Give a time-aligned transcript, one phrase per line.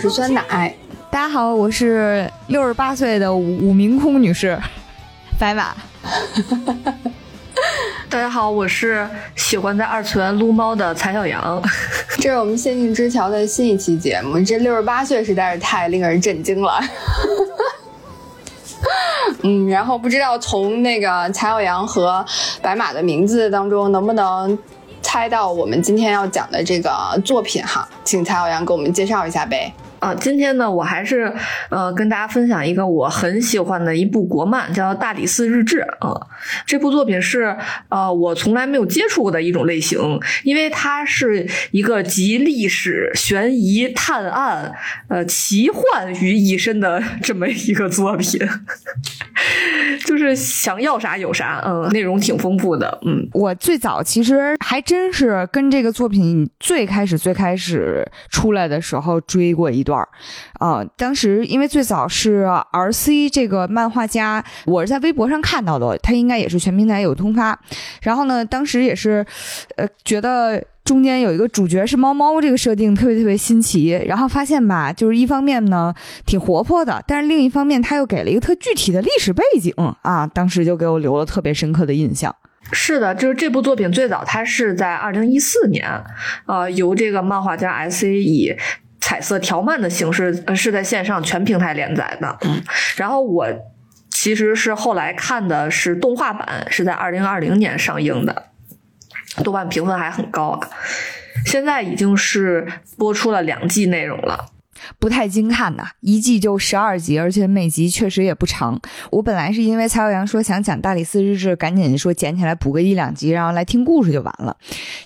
[0.00, 0.74] 是酸奶。
[1.10, 4.58] 大家好，我是六十八岁的武明空女士，
[5.38, 5.74] 白马。
[8.08, 11.62] 大家好，我是喜欢在二次元撸猫的蔡小阳。
[12.16, 14.40] 这是我们仙境之桥的新一期节目。
[14.42, 16.80] 这六十八岁实在是太令人震惊了。
[19.44, 22.24] 嗯，然后不知道从那个蔡小阳和
[22.62, 24.58] 白马的名字当中能不能
[25.02, 26.90] 猜到我们今天要讲的这个
[27.22, 27.86] 作品哈？
[28.02, 29.70] 请蔡小阳给我们介绍一下呗。
[30.00, 31.32] 啊，今天呢，我还是
[31.68, 36.26] 呃跟大家分享一个我很喜欢的一部国漫，叫《大理寺日志》啊。
[36.64, 37.54] 这部作品是
[37.90, 39.98] 呃我从来没有接触过的一种类型，
[40.42, 44.72] 因为它是一个集历史、悬疑、探案、
[45.08, 48.40] 呃奇幻于一身的 这么一个作品，
[50.06, 53.28] 就是想要啥有啥，嗯，内容挺丰富的，嗯。
[53.34, 59.89] 我最早其实还真是跟这个作品最开始最开始出来的时候追过一段。
[59.90, 60.08] 段儿
[60.60, 67.58] 啊，当时因为最早是 R C 这个漫画家，我是在微博上看到的，他应该也是全平台有通发。
[68.02, 69.26] 然后呢，当时也是，
[69.76, 74.00] 呃，觉得中间有一个主角是猫猫，这个设定特别特别新奇。
[74.06, 75.92] 然后发现吧，就是一方面呢
[76.24, 82.32] 挺活泼的，但是另一方面他又给了一个特具体的历史背景啊，当时就给我留了特别深刻的印象。
[82.72, 85.88] 是的，就是这部作品最早它是在二零一四年，
[86.46, 88.54] 呃，由这个漫画家 S A 以。
[89.00, 92.62] 彩色条漫的形式是在线上全平台连载的，嗯，
[92.96, 93.46] 然后我
[94.10, 98.44] 其实是后来看的是动画版，是在二零二零年上映的，
[99.42, 100.68] 豆瓣评分还很高啊。
[101.46, 102.66] 现在已经是
[102.98, 104.46] 播出了两季内容了，
[104.98, 108.80] 不太精看呐，一季就十二集，而且每集确实也不长。
[109.10, 114.56] 我本来是因为蔡小阳说想讲《大理寺日志》，赶紧说捡起来补个一两集，然后来听故事就完了，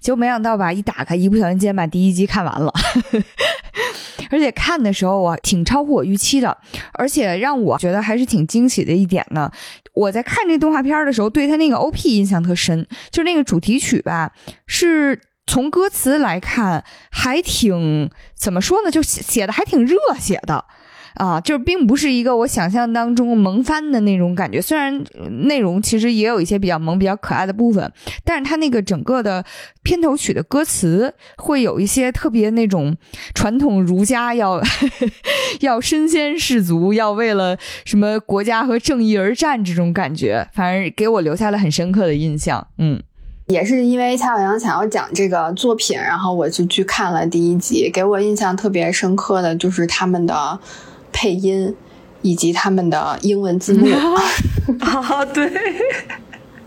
[0.01, 2.73] 结果没想到吧，一打开一不小心竟然把第一集看完了。
[4.31, 6.57] 而且看的时候我挺超乎我预期的，
[6.95, 9.51] 而且让我觉得还是挺惊喜的一点呢。
[9.93, 14.33] 我在看这动画片的时候，对他那个 OP 印象特深，就是那个主题曲吧，
[14.67, 20.65] 是从歌词来看还挺怎么说呢，就写的还挺热血的。
[21.15, 25.05] 啊，就是并不是一个我想象当中萌翻的那种感觉，虽然
[25.47, 27.93] 内容其实也有一些比较萌、比较可爱的部分，
[28.25, 29.45] 但是它那个整个的
[29.85, 32.97] 片头曲的歌词会有一些特别那种
[33.33, 34.61] 传统儒家要
[35.63, 42.67] 要身先士卒，要为了什么国家和正义而战这种感觉，反正给我留下了很深刻的印象。
[42.79, 43.01] 嗯，
[43.47, 50.59] 也是因为蔡小阳想要讲这个作品，然后我就去看了第一集，给我印象特别深刻的就是他们的。
[51.17, 51.73] 配音
[52.23, 53.87] 以及他们的英文字幕
[54.81, 55.49] 啊， 对。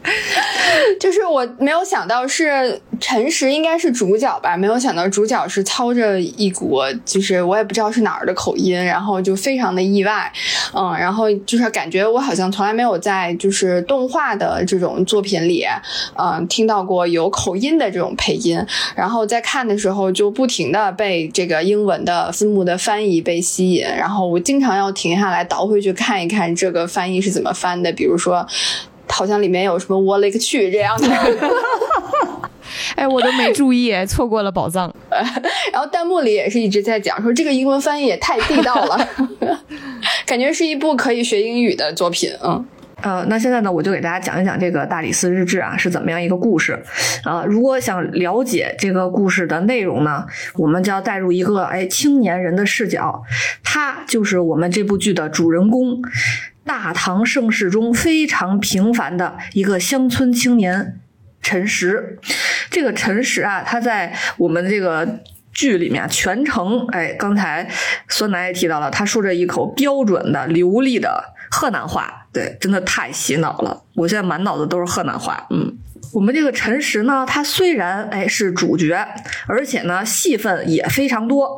[0.99, 10.31] 就是我没有想到是陈实应该是主角吧，没有想到主角是操着一股就是我也不知道是哪儿的口音，然后就非常的意外，
[10.73, 15.65] 嗯，然后就是感觉我好像从来没有在就是动画的这种作品里，
[16.17, 18.59] 嗯，听到过有口音的这种配音，
[18.95, 28.47] 然后在看的时候就不停的被这个英文的字幕的翻译被吸引，然后我经常要停下来倒回去看一看这个翻译是怎么翻的，比如说。
[29.09, 31.07] 好像里面有什么“我勒个去”这样的，
[32.95, 34.93] 哎，我都没注意，错过了宝藏。
[35.71, 39.09] 然后弹幕里也是一直在讲说这个英文翻译也太地道了，
[40.25, 42.29] 感觉是一部可以学英语的作品。
[42.43, 42.65] 嗯，
[43.01, 46.77] 呃，那现在呢，我就给大家讲一讲这个《大理寺日志》啊是怎么样一个故事。
[47.23, 50.25] 啊，如果想了解这个故事的内容呢，
[50.55, 53.23] 我们就要带入一个哎青年人的视角，
[53.63, 56.01] 他就是我们这部剧的主人公。
[56.67, 60.99] 大唐盛世中非常平凡的一个乡村青年
[61.41, 62.19] 陈实，
[62.69, 65.21] 这个陈实啊，他在我们这个
[65.53, 67.67] 剧里面全程，哎，刚才
[68.09, 75.77] 酸奶也提到了，他说着一口标准的流利的河南话，对，真的太洗脑了，我现在满脑子都是河南话，嗯。
[76.13, 79.07] 我们这个陈实呢，他虽然哎是主角，
[79.47, 81.57] 而且呢戏份也非常多，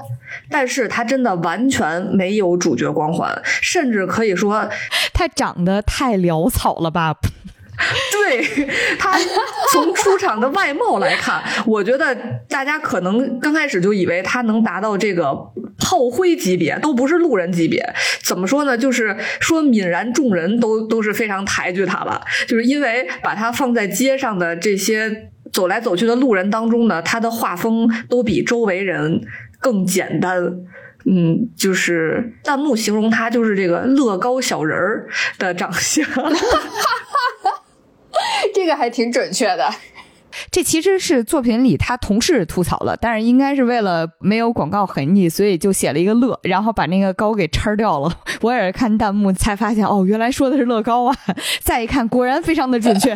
[0.49, 4.69] 但是他真的完全没有主角光环，甚至可以说
[5.13, 7.15] 他长得太潦草了吧。
[8.11, 9.17] 对他
[9.71, 12.13] 从出场的外貌来看，我觉得
[12.49, 15.33] 大家可能刚开始就以为他能达到这个
[15.79, 17.83] 炮灰级别，都不是路人级别。
[18.21, 18.77] 怎么说呢？
[18.77, 29.21] 就是说泯然众人都都是非常抬举他了，就是因为把他放在街上的这些走来走去的路人当中呢，他的画风都比周围人
[29.59, 30.43] 更简单。
[31.05, 36.05] 嗯，就是弹幕形容他就是这个乐高小人儿的长相。
[38.53, 39.69] 这个还挺准确的，
[40.51, 48.11] 这其实是作品里他同事吐槽了，但是应该是为了没有广告痕迹，所以就写了一个乐，然后把那个高给叉掉了。
[48.41, 51.15] 我也是看弹幕才发现，哦，原来说的是乐高啊！
[51.61, 53.15] 再一看，果然非常的准确。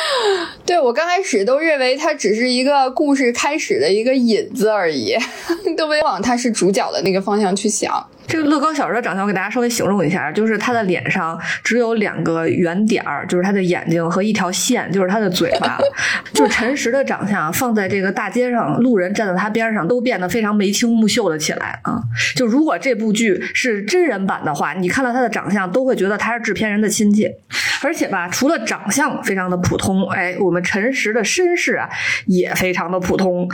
[0.64, 5.14] 对我刚开始都认为它只是一个故事开始的一个引子而已，
[5.76, 8.04] 都没往它是主角的那个方向去想。
[8.26, 15.78] 这个乐高小人的长相，我给大家稍微形容一下，就是他的脸上只有两个圆点儿，就是他的眼睛和一条线，就是他的嘴巴。
[16.32, 22.00] 就是陈实的长相放在这个大街上，路人站在他边上都变得非常眉清目秀了起来啊。
[22.34, 27.30] 就如果这部剧是真人版的话，你看到他的长相都会觉得他是制片人的亲戚。
[27.82, 31.88] 而且吧，除了长相非常的普通，哎，我们陈实的身世啊
[32.26, 33.46] 也非常的普通，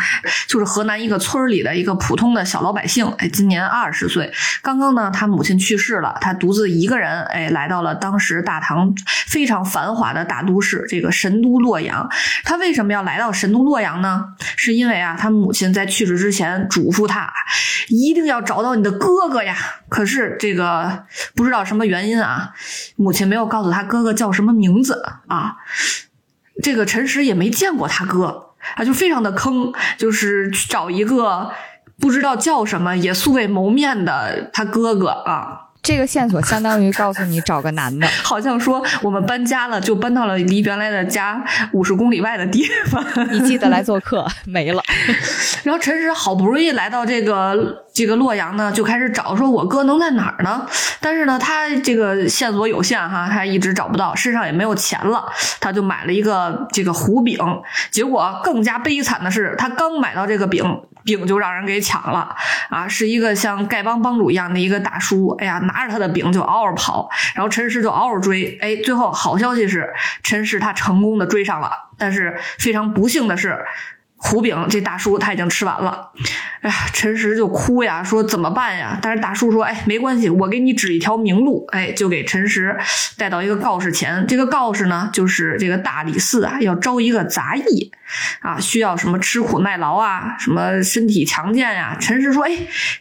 [0.46, 4.30] 就是河南一个村里的一个普通的小老百姓，哎，今年二十岁。
[4.62, 8.94] 刚刚呢，他母亲去世了，他独自一个人，哎，来到了当时大唐
[9.26, 12.08] 非常繁华的大都市，这个神都洛阳。
[12.44, 14.24] 他为什么要来到神都洛阳呢？
[14.56, 17.32] 是因为啊，他母亲在去世之前嘱咐他，
[17.88, 19.56] 一定要找到你的哥哥呀。
[19.88, 21.04] 可是这个
[21.34, 22.52] 不知道什么原因啊，
[22.96, 25.56] 母亲没有告诉他哥哥叫什么名字啊。
[26.62, 31.50] 这个陈实也没见过他哥，他就非常的坑，就是去找一个。
[32.00, 35.66] 不知道叫什么，也素未谋面的他哥哥啊。
[35.82, 41.42] 这个线索相当于告诉你找个男的， 好像说我们搬家了，就搬到了离原来的家
[41.72, 43.02] 五十公里外的地方。
[43.32, 44.82] 你记得来做客， 没了。
[45.62, 50.66] 然后陈实好不容易来到这个这个洛阳呢，就开始找，说我哥能在哪儿呢？
[51.00, 55.24] 但是呢，他这个线索有限哈，他一直找不到，身上也没有钱了，
[55.60, 57.38] 他就买了一个这个胡饼。
[57.90, 60.62] 结果更加悲惨的是，他刚买到这个饼。
[61.04, 62.34] 饼就让人给抢了
[62.68, 62.86] 啊！
[62.88, 69.92] 是一个像丐帮帮主一样的一个大叔，哎呀，拿着他的饼就嗷嗷跑，然后陈氏就嗷嗷追，哎，最后好消息是
[70.22, 73.64] 陈氏他成功的追上了，但是非常不幸的是。
[74.22, 76.10] 胡饼这大叔他已经吃完了，
[76.60, 78.98] 哎呀，陈实就哭呀，说怎么办呀？
[79.00, 82.78] 但是大叔说，哎，没关系，我给你指一条明路，哎，就给陈实
[83.16, 84.26] 带到一个告示前。
[84.26, 87.90] 这个告示呢，就是这个大理寺啊，要招一个杂役，
[88.42, 91.96] 啊，需要什么吃苦耐劳啊，什么身体强健呀。
[91.98, 92.50] 陈实说，哎，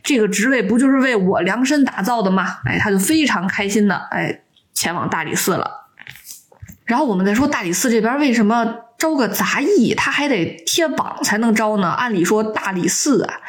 [0.02, 2.60] 这个职位不就是为我量身打造的吗？
[2.64, 4.40] 哎，他就非常开心的，哎，
[4.74, 5.90] 前往大理寺了。
[6.86, 8.74] 然后我们再说大理寺这边为什么？
[9.00, 11.90] 招个杂役，他还得贴榜才能招呢。
[11.90, 13.40] 按理说，大理寺啊，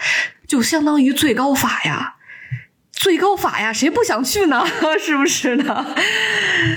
[0.46, 2.14] 就相当于最高法呀。
[3.00, 4.62] 最高法呀，谁不想去呢？
[5.00, 5.86] 是不是呢？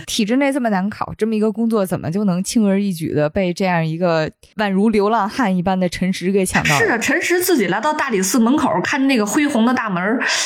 [0.08, 6.78] 体制内这么难考，这么一个工作，怎么就能轻而易举的被这样一个宛如流浪汉一般的陈实给抢到？
[6.80, 10.02] 是啊，陈实自己来到大理寺门口，看那个恢宏的大门，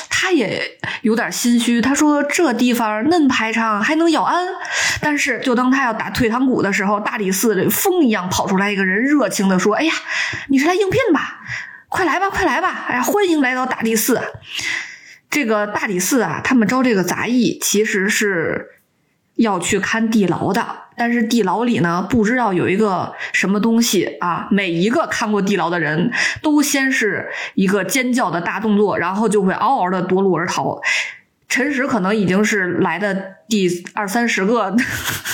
[0.10, 0.60] 他也
[1.04, 1.80] 有点心虚。
[1.80, 4.48] 他说：“这地方嫩排场，还能要安？”
[5.00, 9.94] 但是，就当他要打退堂鼓的时候，大理寺里风一样跑出来一个人，热情的说：“哎呀，
[10.50, 11.42] 你是来应聘吧？
[11.88, 12.86] 快来吧，快来吧！
[12.88, 14.20] 哎呀，欢迎来到大理寺。”
[15.30, 18.82] 这个大理寺啊，他们招这个杂役，其实是
[19.36, 20.66] 要去看地牢的。
[21.00, 24.48] 但是地牢里呢，不知道有一个什么东西啊。
[24.50, 30.82] 每一个看过地牢的人都先是一个尖叫的大动作，然后就会嗷嗷的夺路而逃。
[31.48, 34.76] 陈实可能已经是来的第二三十个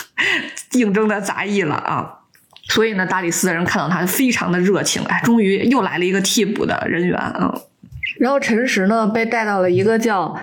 [0.74, 2.20] 应征的杂役了啊。
[2.68, 7.54] 所以呢，大理寺的人看到他非常的热情，哎，终于又来了一个替补的人员啊。
[8.20, 10.38] 然后陈实呢被带到了一个叫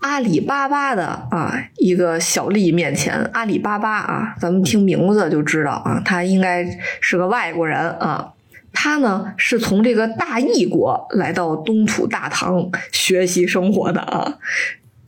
[0.00, 3.14] 阿里巴巴的啊一个小吏面前。
[3.32, 6.64] 阿里巴巴啊，咱们听名字就知道啊，他应该
[7.00, 8.32] 是个外国人啊。
[8.78, 14.34] 他呢是从这个大异国来到东土大唐学习生活的啊。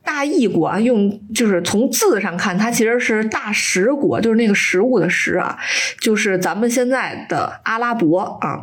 [0.03, 5.59] 大异国啊，用就是从字上看，它其实是大食国，就是那个食物的食啊，
[6.00, 8.62] 就是咱们现在的阿拉伯啊。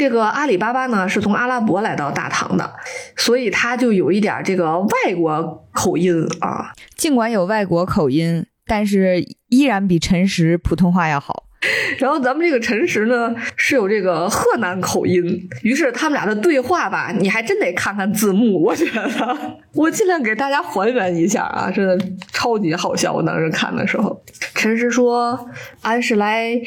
[0.00, 2.72] 这个阿里巴巴呢，是从阿拉伯来到大唐的，
[3.18, 6.72] 所以他就有一点这个外国口音啊。
[6.96, 11.44] 尽管有外国口音，但是依然比陈实普通话要好。
[11.98, 15.22] 然后咱们这个陈实呢是有这个河南口音，
[15.62, 18.62] 于是他们俩的对话吧，你还真得看看字幕。
[18.62, 22.02] 我觉得我尽量给大家还原一下啊，真的
[22.32, 23.12] 超级好笑。
[23.12, 24.24] 我当时看的时候，
[24.54, 25.50] 陈实说
[25.82, 26.58] ：“俺是来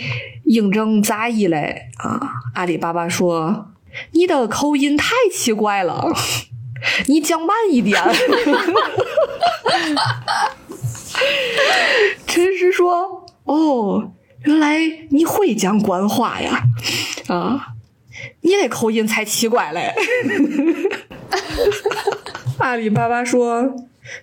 [0.43, 2.21] 应征杂役嘞。”啊，
[2.53, 3.69] 阿里巴巴说
[4.13, 6.13] ：“你的口音太奇怪了，
[7.07, 8.00] 你讲慢一点。
[12.27, 14.12] ”陈实说：“哦。”
[14.43, 16.63] 原来你会讲官话呀，
[17.27, 17.67] 啊，
[18.41, 19.93] 你那口音才奇怪嘞。
[22.59, 23.75] 阿里巴巴说：“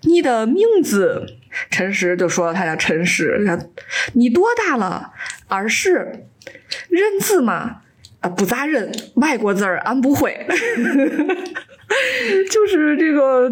[0.02, 1.26] 你的名字。”
[1.68, 3.44] 陈实就说他叫陈实。
[4.12, 5.12] 你多大了？
[5.48, 6.26] 二十。
[6.88, 7.82] 认字吗？
[8.20, 10.46] 啊，不咋认，外国字儿俺不会。
[12.50, 13.50] 就是这个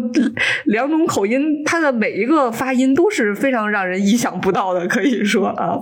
[0.65, 5.77] 两种口音，它的每一个发音都是非常让人意想不到的，可以说啊。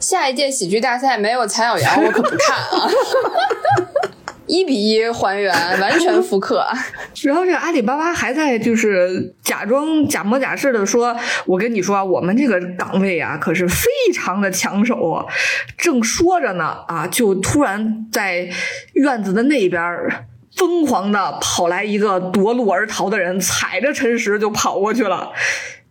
[0.00, 2.88] 下一届喜剧大赛没有蔡小阳，我可不看啊。
[4.46, 6.64] 一比一还原，完全复刻。
[7.22, 15.26] 然后这个阿里巴巴还在就是假装假模假式的说：“我跟你说，我们这个岗位啊，可是非常的抢手。”
[15.76, 18.48] 正说着呢，啊，就突然在
[18.94, 19.82] 院子的那边
[20.56, 25.30] 疯狂的跑来一个夺路而逃的人，踩着陈实就跑过去了。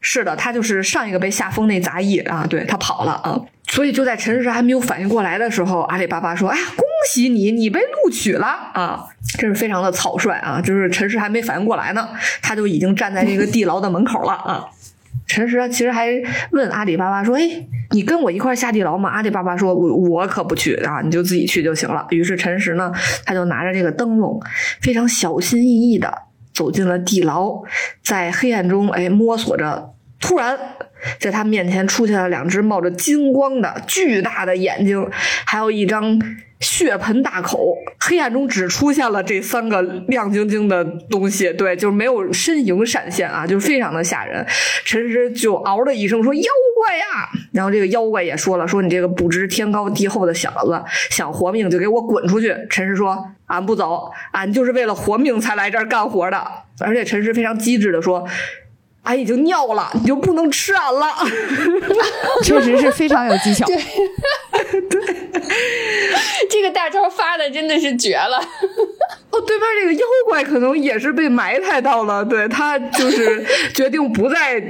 [0.08, 3.42] 是的，他就是上一个被吓疯那杂役啊，对他跑了啊。
[3.68, 9.04] 所以就在陈实还没有反应过来的时候，阿里巴巴说：“哎呀，恭喜你，你被录取了啊！”
[9.40, 10.62] 真是非常的草率啊！
[10.62, 12.08] 就是陈实还没反应过来呢，
[12.44, 14.66] 他就已经站在这个地牢的门口了啊。
[15.26, 16.08] 陈实其实还
[16.52, 17.42] 问阿里巴巴说：“哎，
[17.90, 22.92] 你跟我一块下地牢吗？”阿里巴巴说：“我我可不去啊，你就自己去就行了。”于是陈实呢，
[23.26, 24.40] 他就拿着这个灯笼，
[24.82, 26.14] 非常小心翼翼的
[26.54, 27.64] 走进了地牢，
[28.04, 29.95] 在黑暗中哎摸索着。
[30.27, 30.58] 突然，
[31.20, 35.08] 在他面前出现了两只冒着金光的巨大的眼睛，
[35.46, 36.20] 还有一张
[36.60, 37.77] 血盆大口。
[38.00, 44.44] 黑暗中只出现了这三个亮晶晶的东西，对，就是没有身影闪现啊， 就是非常的吓人。
[44.84, 56.44] 陈实就嗷的一声说：“妖怪呀！”然后这个妖怪也说了：“说你这个不知天高地厚的小子，想活命就给我滚出去。”陈实说：“俺不走，俺就是为了活命才来这儿干活的。”
[56.82, 58.27] 而且陈实非常机智的说。
[59.06, 61.08] 俺已经尿了，你就不能吃俺了。
[62.44, 63.66] 确实是非常有技巧。
[63.66, 63.76] 对，
[64.82, 65.02] 对，
[66.50, 68.38] 这个大招发的真的是绝了。
[69.32, 74.62] 哦，对面这个妖怪可能也是被埋汰到了，对他就是决定不再。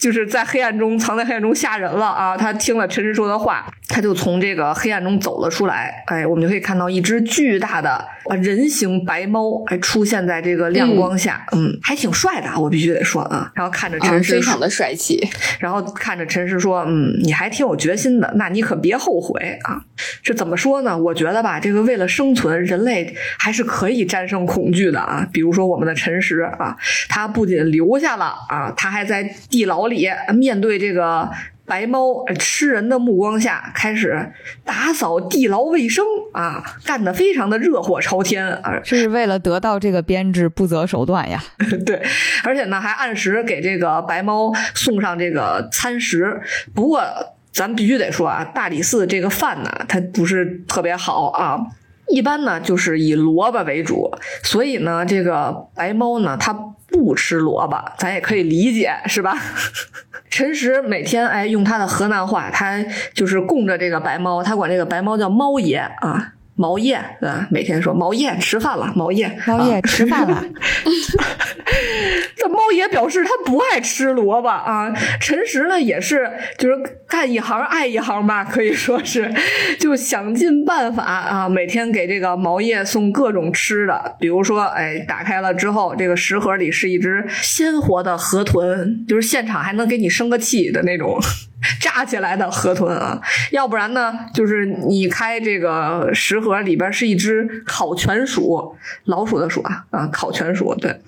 [0.00, 2.34] 就是在黑暗中藏在黑暗中吓人了啊！
[2.34, 6.02] 他听了陈实说的话，他就从这个黑暗中走了出来。
[6.06, 13.52] 哎，我们就可以看到一只巨大的啊人形白猫，哎出现在这个亮光下，嗯，还挺帅的，我必须得说啊。
[13.54, 15.22] 然后看着陈实，非常的帅气。
[15.58, 19.82] 然后看着陈实说：“嗯，你还挺有决心的，那你可别后悔啊。”
[20.24, 20.96] 这怎么说呢？
[20.96, 25.28] 我觉得吧，这个为了生存，人类还是可以战胜恐惧的啊。
[25.30, 26.74] 比如说我们的陈实啊，
[27.10, 29.89] 他不仅留下了啊，他还在地牢。
[29.90, 31.28] 里面对这个
[31.66, 34.32] 白猫吃人的目光下，开始
[34.64, 38.80] 打扫地牢卫生啊，干得非常的热火朝天啊！
[38.82, 41.40] 这是为了得到这个编制不择手段呀。
[41.86, 42.02] 对，
[42.42, 46.40] 而且呢还按时给这个白猫送上这个餐食。
[46.74, 47.02] 不过
[47.52, 51.58] 咱必须得说啊，大理寺这个饭呢，它不是特别好啊，
[52.10, 54.10] 一般呢就是以萝卜为主，
[54.42, 56.66] 所以呢这个白猫呢它。
[56.92, 59.32] 不吃萝卜，咱也可以理解，是吧？
[60.28, 66.32] 陈实每天哎用他的河南话，他就是供着这个白猫，他管这个白猫叫猫爷啊。
[66.60, 67.48] 毛爷对吧？
[67.50, 70.44] 每天说毛爷吃饭了，毛爷毛爷吃饭了。
[72.36, 74.92] 这猫爷表示他不爱吃萝卜啊。
[75.18, 76.76] 陈实呢也是，就是
[77.08, 79.32] 干一行爱一行吧，可以说是，
[79.78, 91.18] 就想尽办法啊，每天给这个毛爷送各种吃的，比如说，哎，打开了之后，这个食盒里是一只鲜活的河豚，就是现场还能给你生个气的那种。
[91.80, 93.20] 炸起来的河豚啊，
[93.52, 98.74] 要不然呢，就是你开这个食盒里边是一只烤全鼠，
[99.04, 101.00] 老鼠的鼠啊啊，烤全鼠，对，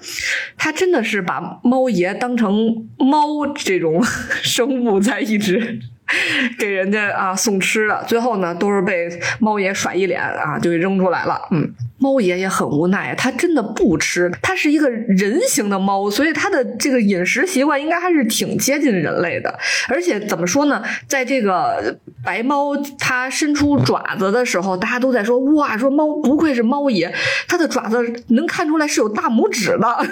[0.56, 4.02] 他真的是把猫爷当成猫这种
[4.42, 5.80] 生物在一直。
[6.58, 11.40] 给人家啊送吃的，最后呢都是被猫爷甩一脸啊，就给扔出来了。
[11.50, 19.56] 嗯，猫爷也很无奈，他真的不吃，它是一个人形的猫，所以它的这个饮食习惯应该还是挺接近人类的。
[19.88, 27.14] 而且怎么说呢，在这个白猫它伸出爪子的时候，大家都在说哇，说猫不愧是猫爷，
[27.46, 30.06] 它的爪子能看出来是有大拇指的。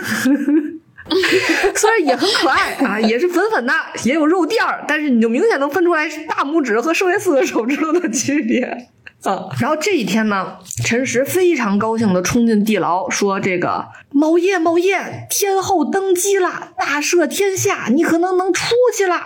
[1.74, 3.72] 虽然也很可爱啊，也是粉粉的，
[4.04, 8.86] 也有肉垫儿，但是你就明显能分出来大拇指和剩下四个手指头的区别
[9.22, 9.48] 啊。
[9.60, 19.16] 然后这一天呢，陈实非常高兴的冲进地牢，说：“这个某爷，某爷，天后登基了，大赦天下，你可能能出去了。”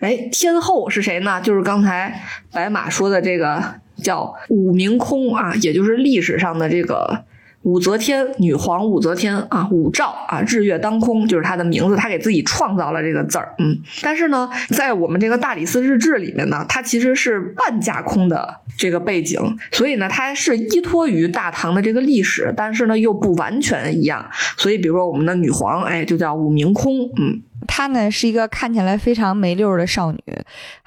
[0.00, 1.40] 哎，天后是谁呢？
[1.40, 3.62] 就是刚才白马说的这个
[4.02, 7.24] 叫武明空啊，也就是历史上的这个。
[7.62, 13.78] 武则天，女皇武则天啊，武曌啊，日月当空就是她的名字，她给自己创造了这个字儿，嗯。
[14.02, 19.40] 但是呢，在我们这个大理寺日志里面呢，它其实是半架空的这个背景，
[19.70, 24.28] 所以呢，它是依托于大唐的这个历史，但是呢，又不完全一样。
[24.56, 27.42] 所以，比如说我们的女皇，哎，就叫武明空，嗯。
[27.68, 30.18] 她呢是一个看起来非常没溜的少女，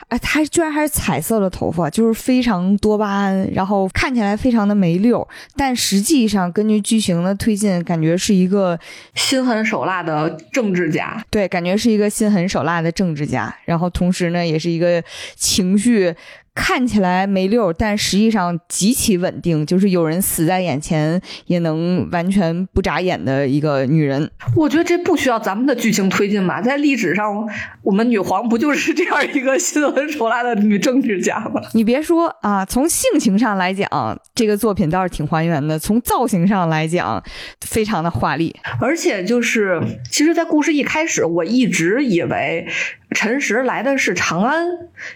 [0.10, 8.80] 哎，他居然还是彩色的头发，就是非常多巴胺，然后看起来非常的没溜，但实际上根据剧情的推进，感觉是一个
[9.16, 11.24] 心狠手辣的政治家。
[11.32, 15.04] 对，感觉是一个心狠手辣的政治家，然后同时呢，也是一个
[15.36, 16.16] 情绪。
[16.56, 24.32] 看起来没溜，但实际上极其稳定，就是有人死在眼前也能完全不眨眼的一个女人。
[24.56, 27.46] 我觉得这不需要咱们的剧情推进吧，在历史上，
[27.84, 31.62] 我们女皇不就是这样一个心狠手辣的女政治家吗？
[31.74, 33.88] 你别说啊，从性情上来讲，
[34.34, 37.22] 这个作品倒是挺还原的；从造型上来讲，
[37.68, 38.56] 非常的华丽。
[38.80, 42.66] 而且就是，其实，在故事一开始，我一直以为。
[43.12, 44.68] 陈实来的是长安，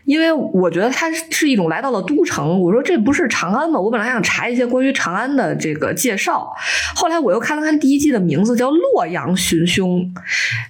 [0.05, 2.61] 因为我觉得他是一种来到了都城。
[2.61, 3.79] 我说这不是长安吗？
[3.79, 6.53] 我本来想查一些关于长安的这个介绍，
[6.95, 10.13] 后来我又看了看第一季的名字叫洛阳寻凶，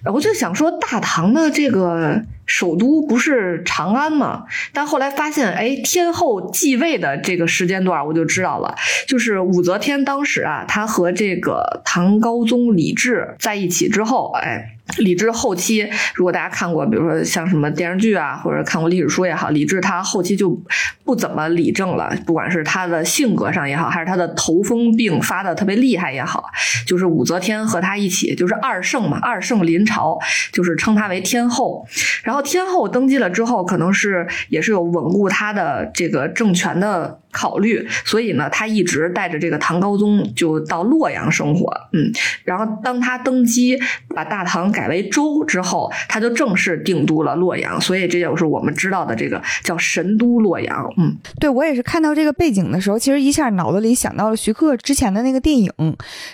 [0.06, 4.46] 我就想说大唐的这个首都不是长安吗？
[4.74, 8.76] 但后来发现，哎，天后继位的这个时间段我就知道了，
[9.08, 14.76] 就是武则天当时啊，她和这个唐高宗李治在一起之后，哎。
[14.98, 20.60] 李治后期，如果大家看过，比如说像什么电视剧啊，或者看过历史书也好，李治他后期就
[21.06, 26.44] 不怎么理政了，不管是他的性格上也好，还是他的头风病发的特别厉害也好，
[26.88, 30.18] 就是武则天和他一起，就是二圣嘛，二圣临朝，
[30.52, 31.86] 就是称他为天后。
[32.24, 37.20] 然后天后登基了之后，可能是也是有稳固他的这个政权的。
[37.32, 42.12] 考虑，所以呢，他一直带着这个唐高宗就到洛阳生活，嗯，
[42.44, 43.80] 然后当他登基
[44.16, 55.72] 把大唐改为周之后，他就正式定都了洛阳，所以这就是我们知道的这个叫神都洛阳，嗯，对我也是看到这个背景的时候，其实一下脑子里想到了徐克之前的那个电影，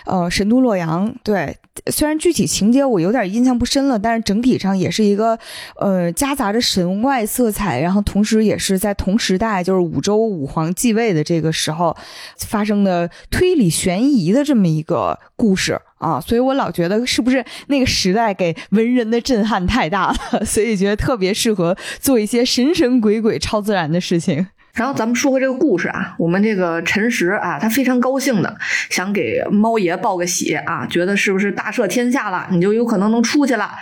[0.06, 1.56] 呃，神都洛阳，对。
[1.90, 5.38] 虽然具体情节我有点印象不深了，但是整体上也是一个，
[5.78, 11.96] 呃，夹杂着神外色彩，然后同时也是在同时代，就是武周武皇继位的这个时候
[12.38, 24.46] 发生的推理悬疑的这么一个故事啊，所以我老觉得是不是那个时代给文人的震撼太大了，所以觉得特别适合做一些神神鬼鬼、超自然的事情。
[24.74, 28.56] 然后咱们说回这个故事啊，我们这个陈实啊，他非常高兴的
[28.88, 33.72] 想给猫爷报个喜啊，觉得是不是大赦天下了，你就有可能能出去了。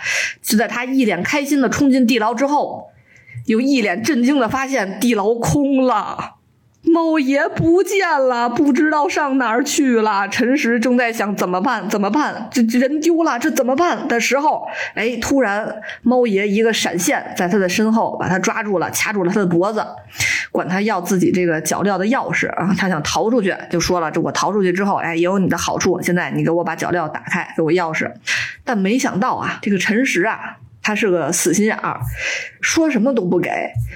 [0.41, 2.87] 就在他一脸开心的冲进地牢之后，
[3.45, 6.35] 又一脸震惊的发现地牢空了。
[6.85, 10.27] 猫爷不见了，不知道上哪儿去了。
[10.29, 11.89] 陈实正在想怎么办？
[11.89, 12.49] 怎么办？
[12.51, 19.85] 这人丢了，这怎么办的时候，哎，突然猫爷一个闪现，在他的身后把他抓住了，掐住了他的脖子，
[20.51, 22.73] 管他要自己这个脚镣的钥匙啊。
[22.77, 26.01] 他想逃出去，就说了：“这我逃出去之后，哎，也有你的好处。
[26.01, 28.11] 现在你给我把脚镣打开，给我钥匙。”
[28.63, 30.57] 但没想到啊，这个陈实啊。
[30.85, 31.99] 他是个死心眼儿，
[32.61, 33.49] 说什么都不给。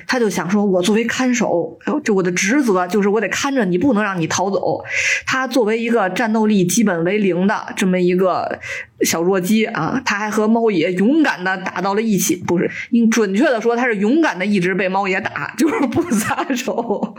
[0.08, 4.84] 他就想说，我作为看守，就我的职责就是我得看着你，不能让你逃走。
[5.28, 8.60] 他作为一个战斗力基本为零的这么一个
[9.02, 12.36] 小弱鸡啊，他还和猫爷勇敢的打到了一起。
[12.36, 17.16] 不是，你准确的说，他是勇敢的一直被猫爷打，就是 不撒手。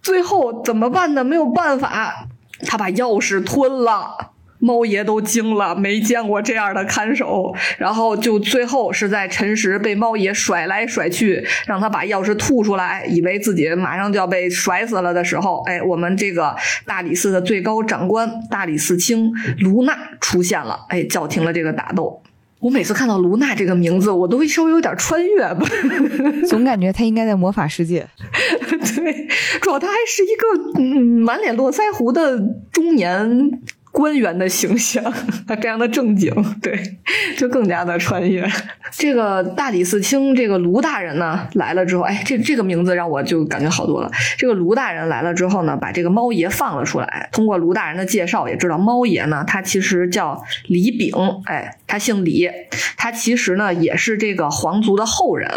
[0.00, 1.24] 最后怎么办呢？
[1.24, 2.28] 没有办法，
[2.64, 4.34] 他把钥匙吞了。
[4.58, 22.22] 猫爷都惊了，没见过这样的看守，然后就最后是在陈实被猫爷甩来甩去，让他把钥匙吐出来，以为自己马上就要被甩死了的时候，哎，我们这个大理寺的最高长官大理寺卿卢娜出现了，哎，叫停了这个打斗。
[22.60, 25.64] 我每次看到卢娜这个名字，我都会稍微有点穿越吧，
[26.50, 28.04] 总感觉她应该在魔法世界。
[28.96, 29.28] 对，
[29.60, 32.36] 主要她还是一个嗯满脸络腮胡的
[32.72, 33.60] 中年。
[33.98, 35.02] 官员的形象，
[35.44, 36.32] 他非常的正经，
[36.62, 36.80] 对，
[37.36, 38.48] 就更加的穿越。
[38.92, 44.08] 这个大理寺卿，这个卢大人呢来了之后，哎，这这个名字让我就感觉好多了。
[44.36, 47.28] 这个卢大人来了之后呢，把这个猫爷放了出来。
[47.32, 51.12] 通过卢大人的介绍，也知道猫爷呢，他其实叫李炳，
[51.46, 52.48] 哎，他姓李，
[52.96, 55.50] 他其实呢也是这个皇族的后人。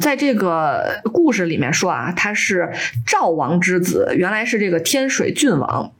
[0.00, 2.70] 在这个故事里面说啊，他是
[3.06, 5.92] 赵王之子，原来是这个天水郡王。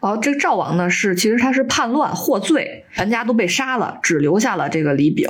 [0.00, 5.28] 哦，这个赵王呢是其实他是叛乱获罪，全家都被杀了，只留下了这个李炳。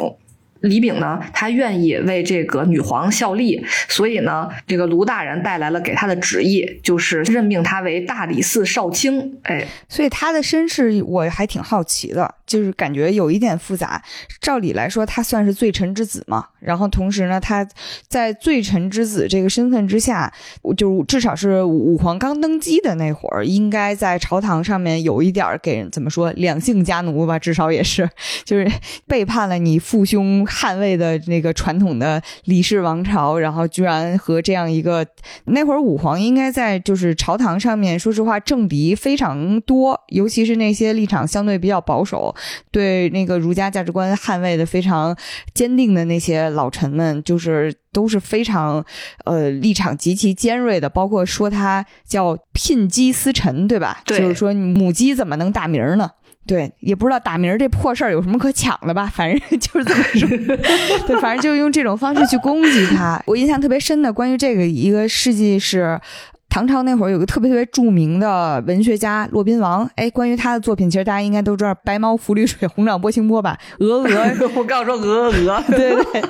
[0.60, 9.38] 李炳呢，他愿意为这个女皇效力，所以呢，这个卢大人带来了给他的旨意，就是任命他为大理寺少卿。
[9.42, 14.02] 哎，所以他的身世我还挺好奇的，就是感觉有一点复杂。
[14.40, 17.66] 照理来说，他算是罪臣之子嘛，然后同时呢，他
[18.08, 20.32] 在罪臣之子这个身份之下，
[20.76, 28.08] 就至少是武皇刚登基的那会儿，应该在朝堂上面有一点给人怎么说两姓家奴吧，至少也是，
[28.44, 28.70] 就是
[29.06, 35.06] 背叛了你父兄捍卫的那个传统的李氏王朝，然后居然和这样一个
[35.44, 42.34] 那会儿武皇应该在就是朝堂上面，说实话政敌非常多，尤其是那些立场相对比较保守，
[42.70, 45.16] 对那个儒家价值观捍卫的非常
[45.52, 48.84] 坚定的那些老臣们，就是都是非常
[49.24, 54.00] 呃立场极其尖锐的，包括说他叫聘鸡司晨，对吧？
[54.06, 56.10] 对就是说母鸡怎么能打鸣呢？
[56.46, 60.28] 对，也不知道打鸣这破事儿有什么可抢的吧，反正就是这么说。
[61.06, 63.22] 对，反正就用这种方式去攻击他。
[63.26, 66.00] 我印象特别深的关于这个一个事迹是。
[66.54, 73.58] 唐朝那会儿有个特别特别著名的文学家骆宾王，哎，关于他的作品，其实大家应该都知道“白毛浮绿水，红掌拨清波”吧？
[73.80, 76.22] 鹅鹅，我刚说鹅鹅，对对，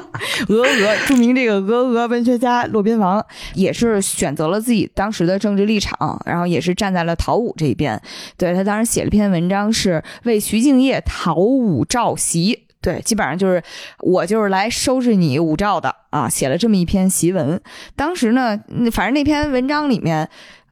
[0.48, 8.00] 鹅鹅，著名这个鹅鹅文学家骆宾王也是选择了自己当时的政治立场，然后也是站在了陶武这一边。
[8.38, 12.58] 对他当时写了篇文章，是为徐敬业讨武曌檄。
[12.84, 13.60] 对，基本上就是
[14.00, 17.60] 我就是来收拾你武曌的啊，写了这么一篇檄文。
[17.96, 18.60] 当时呢，
[18.92, 20.28] 反正那篇文章里面。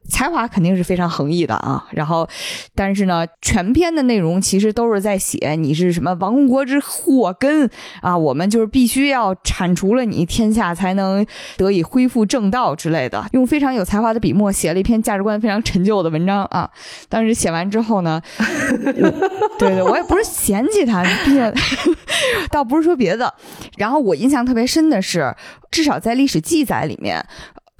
[0.09, 2.27] 才华肯定是非常横溢的啊，然后，
[2.75, 7.69] 但是呢，全篇的内容其实都是在写你是什么亡国之祸根
[8.01, 11.25] 啊，我们就是必须要铲除了你，天下才能
[11.57, 16.69] 得以恢复正道之类的，用非常有才华的笔墨写了一篇价值观非常陈旧的文章啊。
[17.07, 18.21] 当时写完之后呢，
[19.57, 21.53] 对对，我也不是嫌弃他，毕竟
[22.51, 23.33] 倒不是说别的。
[23.77, 25.33] 然后我印象特别深的是，
[25.71, 27.25] 至少在历史记载里面。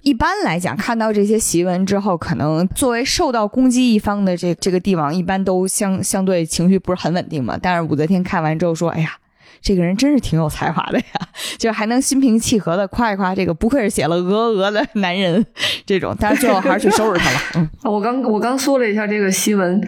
[0.03, 7.57] 一般来讲，看到这些檄文之后，可能作为受到攻击一方的这这个帝王，一般都相相对情绪不是很稳定嘛。
[7.59, 9.13] 但是武则天看完之后说：“哎呀，
[9.61, 11.05] 这个人真是挺有才华的呀，
[11.57, 15.45] 就还能心平气和的夸一夸这个不愧是写了鹅鹅的男人。”
[15.87, 17.39] 这种，但是最后还是去收拾他了。
[17.55, 19.81] 嗯，我刚我刚搜了一下这个檄文，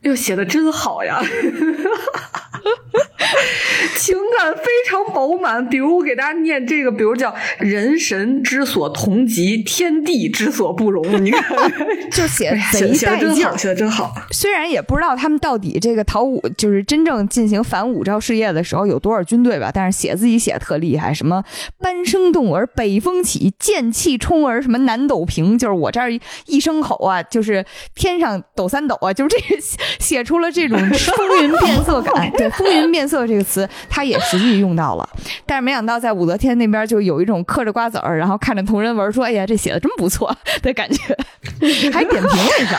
[0.00, 1.20] 哟，写的真好呀。
[3.96, 11.72] 情感非常饱满，比如我给大家念这个，比如叫“人神之所同极，天地之所不容”，你看，
[12.12, 14.14] 就写贼带劲儿，写的真好。
[14.30, 21.42] 虽然也不知道他们到底这个陶武就是真正进行反武曌事业的时候有多少军队吧，但是写自己写的特厉害，什么
[21.80, 26.10] 班声动而北风起，剑气冲而什么南斗平，就是我这儿
[26.46, 27.64] 一声吼啊，就是
[27.94, 29.62] 天上抖三抖啊，就是这个
[29.98, 32.30] 写出了这种风云变色感。
[32.36, 33.68] 对，风云变色这个词。
[33.88, 35.08] 他也实际用到了，
[35.44, 41.16] 但是没想到在武则天那边就有一种嗑着瓜子儿，然后看着同人文说：“哎呀，这写的真不错”的感觉，
[41.92, 42.78] 还点评了一下。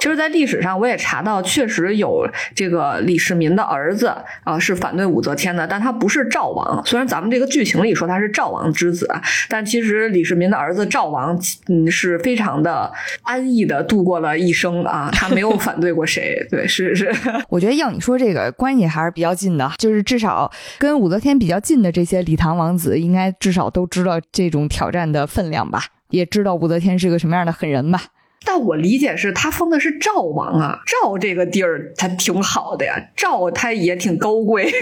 [0.00, 4.12] 其实，在历史上我也查到，确实有这个李世民的儿子
[4.44, 6.82] 啊是反对武则天的，但他不是赵王。
[6.84, 9.08] 虽然咱们这个剧情里说他是赵王之子，
[9.48, 12.90] 但其实李世民的儿子赵王嗯是非常的
[13.22, 16.46] 安逸的度过了一生啊，他没有反对过谁。
[16.50, 17.12] 对，是是。
[17.48, 28.04] 我觉得要你说这个关系还是比较较近的，就是至少跟武则天比较近的这些李唐王子，应该至少都知道这种挑战的分量吧，也知道武则天是个什么样的狠人吧。
[28.46, 34.72] 但我理解是他封的是赵王啊，赵这个地儿他挺好的呀，赵他也挺高贵。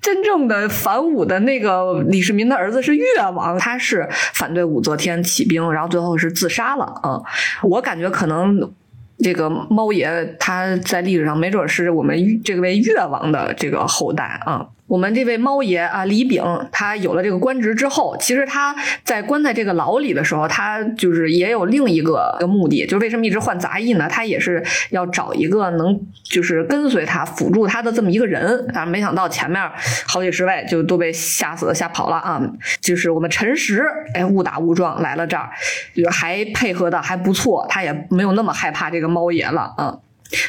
[0.00, 7.20] 真正的反武的那个李世民的儿子是越王，他是反对武则天起兵，然后最后是自杀了啊。
[7.62, 8.72] 我感觉可能。
[9.18, 14.68] 这个猫爷他在历史上没准是我们这位越王的这个后代啊。
[14.86, 18.72] 我们这位猫爷啊，李炳，他有了这个官职之后，其实他
[19.02, 24.08] 在关在这个牢里的时候，他就是也有另一个目的，就是为什么一直换杂役呢？
[24.08, 28.64] 他也是要找一个能就是跟随他、辅助他的这么一个人。
[28.72, 29.60] 但是没想到前面
[30.06, 32.40] 好几十位就都被吓死了、吓跑了啊！
[32.80, 35.50] 就是我们陈实，哎，误打误撞来了这儿，
[35.96, 39.98] 就还配合的还不错，他也没有那么害怕这个猫爷了啊。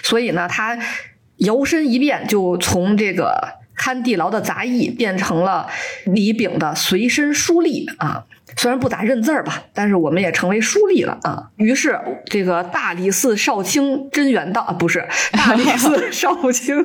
[0.03, 0.77] 所以呢，他
[1.37, 3.57] 摇身一变，就从这个。
[3.77, 5.67] 看地牢的杂役变成了
[6.05, 8.25] 李炳的随身书吏啊，
[8.57, 11.43] 虽然不咋认字儿吧，但是我们也成为书吏了啊。
[11.57, 16.75] 于是这个大理寺少卿真远道啊，不是大理寺 少卿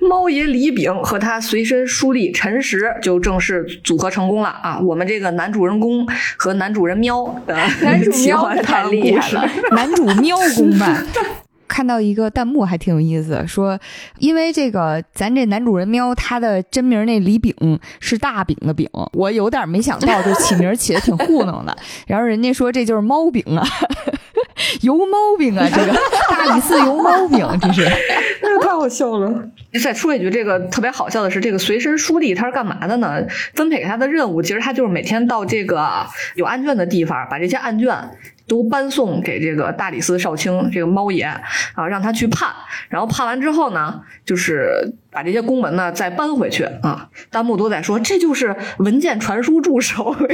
[0.00, 4.78] 猫爷李炳和他随身书吏陈实就正式组合成功了啊。
[4.80, 11.02] 我们这个男主人公和男主人喵，男主喵太厉害了，男主喵公吧。
[11.70, 13.78] 看到一个弹幕还挺有意思，说
[14.18, 17.54] 因为这个咱这男主人喵他的真名那李饼
[18.00, 21.76] 是大饼的饼， 我有点没想到，就起名起的挺糊弄的。
[22.08, 23.64] 然后人家说这就是猫饼啊，
[24.82, 25.68] 油猫饼啊！
[25.72, 25.92] 这个
[26.28, 27.88] 大理寺油猫饼，这是
[28.60, 29.48] 太好笑了。
[29.82, 33.24] 再说一句，这个特别好笑的是，这个随身书吏他是干嘛的呢？
[33.54, 36.04] 分配给他的任务，其实他就是每天到这个
[36.34, 37.96] 有案卷的地方，把这些案卷
[38.50, 42.50] 都搬送给这个大理寺少卿这个猫爷啊，让他去判。
[42.88, 47.08] 然后判完之后呢，就是把这些公文呢再搬回去啊。
[47.30, 50.16] 弹幕都在说，这就是文件传输助手。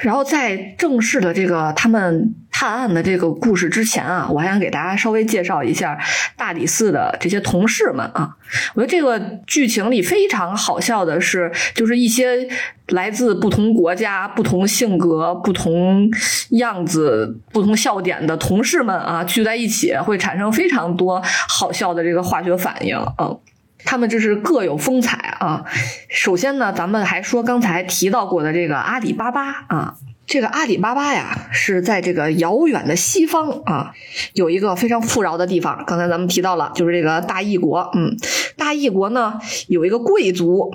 [0.00, 5.98] 然后在正式的这个他们探案的这个故事之前啊，我还想给大家稍微介绍一下
[6.36, 8.36] 大理寺的这些同事们啊。
[8.74, 12.48] 我觉得这个剧情里非常好笑的是，就是一些
[12.88, 16.10] 来自不同国家、不同性格、不同
[16.50, 23.36] 样子、不同笑点的同事们啊，聚在一起会产生非常多好笑的这个化学反应啊。
[23.84, 25.64] 他们这是各有风采啊！
[26.08, 29.94] 首先呢，咱们还说刚才提到过的这个阿里巴巴啊，
[30.26, 33.92] 这个阿里巴巴呀是在这个遥远的西方啊，
[34.34, 35.84] 有一个非常富饶的地方。
[35.86, 37.90] 刚才咱们提到了，就是这个大异国。
[37.94, 38.16] 嗯，
[38.56, 40.72] 大异国呢有一个贵族，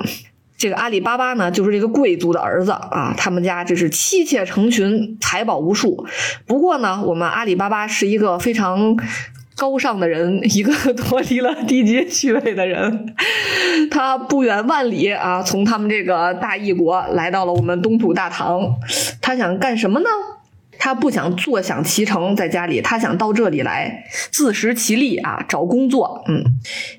[0.57, 3.13] 这个阿里巴巴呢就是这个贵族的儿子啊。
[3.17, 6.05] 他们家这是妻妾成群，财宝无数。
[6.45, 8.97] 不过呢，我们阿里巴巴是一个非常。
[9.55, 13.15] 高尚的人，一个脱离了低级趣味的人，
[13.89, 18.61] 他不远万里啊，从他们这个大异国来到了我们东土大唐。
[19.21, 20.09] 他想干什么呢？
[20.77, 26.23] 他不想坐享其成在家里，他想到这里来自食其力啊，找工作。
[26.27, 26.43] 嗯，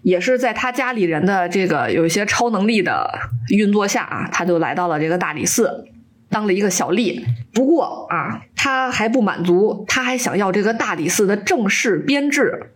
[0.02, 3.08] 也是在他家里人的这个有一些超能力的
[3.50, 5.84] 运作下啊，他就来到了这个大理寺。
[6.28, 12.72] 当了一个小吏，不过啊，他还不满足，他还想要这个大理寺的正式编制。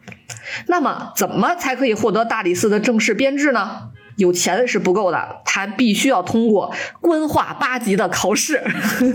[0.66, 3.90] 那么，怎么才可以获得大理寺的正式编制呢？
[4.16, 8.62] 有钱是不够的，他必须要通过官话八级的考试，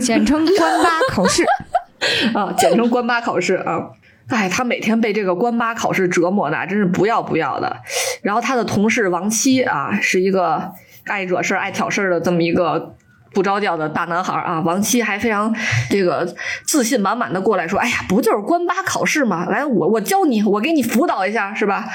[0.01, 1.43] 简称官八考试
[2.33, 3.91] 啊，简称官八考试啊。
[4.27, 7.77] 哎，他每天被这个官八考试折磨的，真是不要不要的。
[8.21, 10.73] 然后他的同事王七啊，是一个
[11.05, 12.95] 爱惹事爱挑事的这么一个。
[13.35, 15.53] 不着调的大男孩啊，王七还非常
[15.89, 16.25] 这个
[16.65, 19.45] 自信满满的过来说：“哎呀，不就是官八考试吗？
[19.45, 21.85] 来，我我教你，我给你辅导一下，是吧？”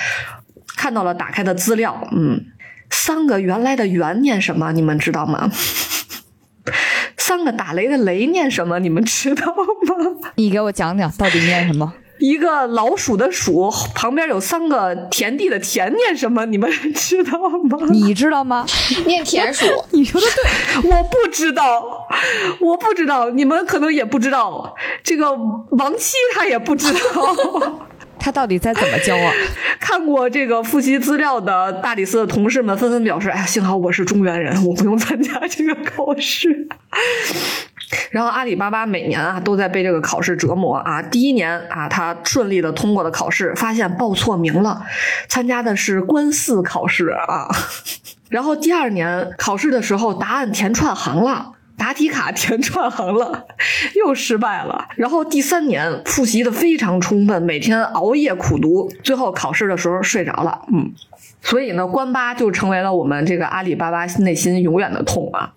[0.76, 2.44] 看到了打开的资料，嗯，
[2.90, 4.72] 三个原来的元念什么？
[4.72, 5.50] 你们知道吗？
[7.16, 8.78] 三个打雷的雷念什么？
[8.78, 10.30] 你们知道吗？
[10.36, 11.94] 你给我讲讲，到底念什么？
[12.20, 16.46] 一个老鼠的鼠旁边有三个田地的田，念什么？
[16.46, 17.78] 你们知道吗？
[17.90, 18.64] 你知道吗？
[19.06, 19.64] 念田鼠。
[19.90, 20.26] 你说的
[20.82, 22.06] 对，我不知道，
[22.60, 24.74] 我不知道，你们可能也不知道。
[25.02, 25.32] 这个
[25.70, 27.80] 王七他也不知道，
[28.20, 29.32] 他到底在怎么教啊？
[29.80, 36.68] 看过这个复习资料的大理寺的同事们纷纷表示：“哎呀，幸好我是中原人，我不用参加这个考试。”
[38.10, 41.02] 然后阿里巴巴每年啊都在被这个考试折磨啊。
[41.02, 44.82] 第一年啊，他顺利的通过了考试，发现报错名了，
[45.28, 47.48] 参加的是官四考试啊。
[48.30, 53.46] 然后第二年考试的时候，答案填串行了，答题卡填串行了，
[53.96, 54.86] 又失败了。
[54.94, 60.62] 然后第三年复习的非常充分，每天熬夜苦读，最后考试的时候睡着了。
[60.72, 60.92] 嗯，
[61.42, 65.54] 所以呢，官八就成为了我们这个阿里巴巴内心永远的痛啊。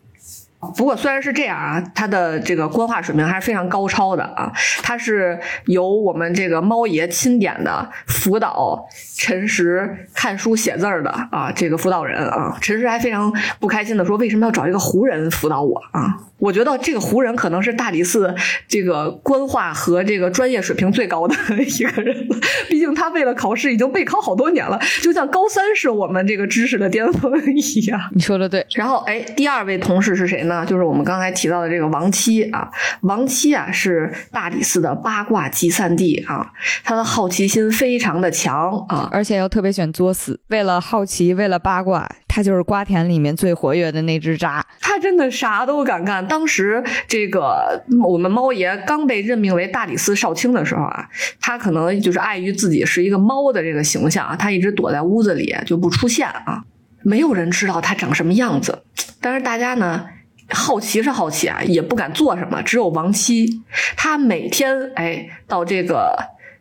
[0.75, 4.51] 不过虽然是这样啊，他的这个官话水平还是非常高超的啊。
[4.81, 8.85] 他是由我们这个猫爷钦点的辅导
[9.17, 12.57] 陈实看书写字儿的啊，这个辅导人啊。
[12.61, 18.35] 陈实还非常不开心的说：“为什么要找一个胡人辅导我啊？”我觉得这个胡人可能是大理寺
[18.67, 22.27] 这个官话和这个专业水平最高的 一个人，
[22.67, 27.97] 毕竟他为了考试已经备考好多年了，就像高三是我们这个知识的巅峰一样。
[28.13, 28.65] 你说的对。
[28.75, 30.52] 然后，哎，第二位同事是谁呢？
[30.65, 32.69] 就是我们刚才提到的这个王七啊。
[33.01, 36.51] 王七啊是大理寺的八卦集散地啊，
[36.83, 40.39] 他的好奇心非常的强啊，而且又特别喜欢作死。
[40.49, 44.65] 为了好奇，为了八卦，他就是瓜田里面最活跃的那只渣。
[44.81, 46.25] 他真的啥都敢干。
[46.27, 51.07] 当时这个我们猫爷刚被任命为大理寺少卿的时候啊，
[51.39, 56.63] 他可能就是碍于自己是一个猫的这个形象啊，他一直躲在屋子里就不出现啊，
[57.01, 58.83] 没有人知道他长什么样子。
[59.21, 60.05] 但是大家呢
[60.53, 62.61] 好奇是好奇啊，也不敢做什么。
[62.61, 63.61] 只有王七，
[63.97, 66.15] 他每天哎到这个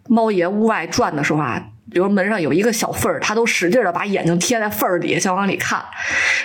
[0.08, 1.68] 猫爷屋外转的时候啊。
[1.90, 5.82] 比如门上有一个小缝儿，他都使劲的把眼睛贴在缝儿底下，想往里看。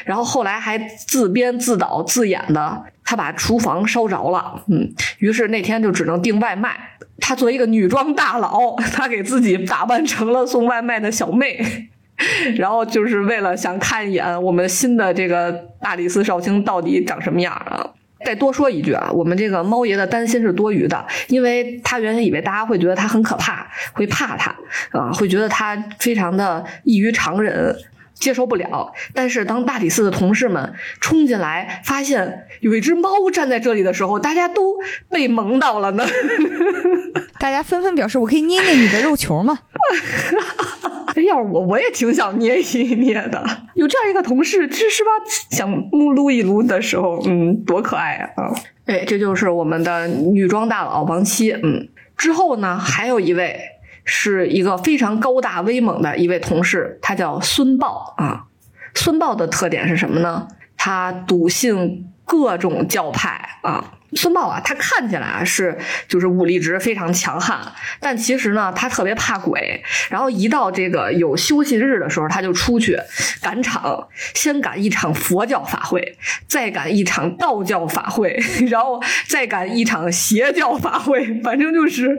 [0.04, 4.62] 然后后来还自编自导自演的，他把厨房烧着了。
[4.68, 6.76] 嗯，于是那天就只能订外卖。
[7.20, 11.88] 他作为一个女装大佬，他给自己打扮成了送外卖的小妹，
[12.56, 15.52] 然后就是为了想看一眼我们新的这个
[15.82, 17.86] 大理寺少卿到底长什么样啊。
[18.26, 24.50] 再多说一句啊，我们这个猫爷的担心是多余的，因为他原先以为大家会觉得他很可怕，会怕他
[24.92, 27.76] 啊，会觉得他非常的异于常人。
[28.20, 34.76] 接受不了，但是当大理寺的同事们冲进来，发现有一只猫站在这里的时候，大家都
[35.10, 36.06] 被萌到了呢。
[37.40, 39.60] 大家纷纷表示：“我可以捏捏你的肉球吗？”
[41.18, 43.44] 要是我，我也挺想捏一捏的。
[43.74, 45.10] 有这样一个同事，是是吧？
[45.50, 48.54] 想撸一撸的时候，嗯，多可爱啊！
[48.86, 51.52] 哎，这就是我们的女装大佬王七。
[51.54, 53.60] 嗯，之后呢，还有一位
[54.10, 58.46] 是一个非常高大威猛的一位同事，他叫孙豹啊。
[58.96, 60.48] 孙豹的特点是什么呢？
[60.78, 63.94] 他笃信各种教派啊。
[64.14, 67.60] 孙豹啊，他看起来啊是就是武力值非常强悍，
[68.00, 69.84] 但其实呢，他特别怕鬼。
[70.10, 72.98] 然后一到这个有休息日的时候，他就出去
[73.42, 76.18] 赶场，先赶一场佛教法会，
[76.48, 78.40] 再赶一场道教法会，
[78.70, 82.18] 然后再赶一场邪教法会，反正就是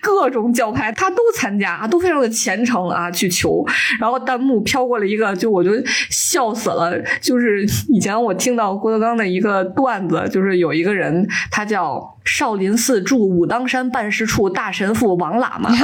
[0.00, 3.64] 各种教派他都参加，都非常的虔诚啊去求。
[3.98, 5.70] 然后弹幕飘过了一个，就我就
[6.10, 11.26] 笑死了，就是以前我听到郭德纲的一个段子，就是有一个人。
[11.50, 15.70] 他叫少林寺驻武当山办事处大神父王喇嘛。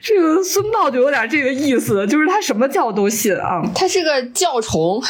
[0.00, 3.62] 这个孙豹就有点这个意思，就是他什么教都信啊。
[3.74, 5.02] 他是个教虫。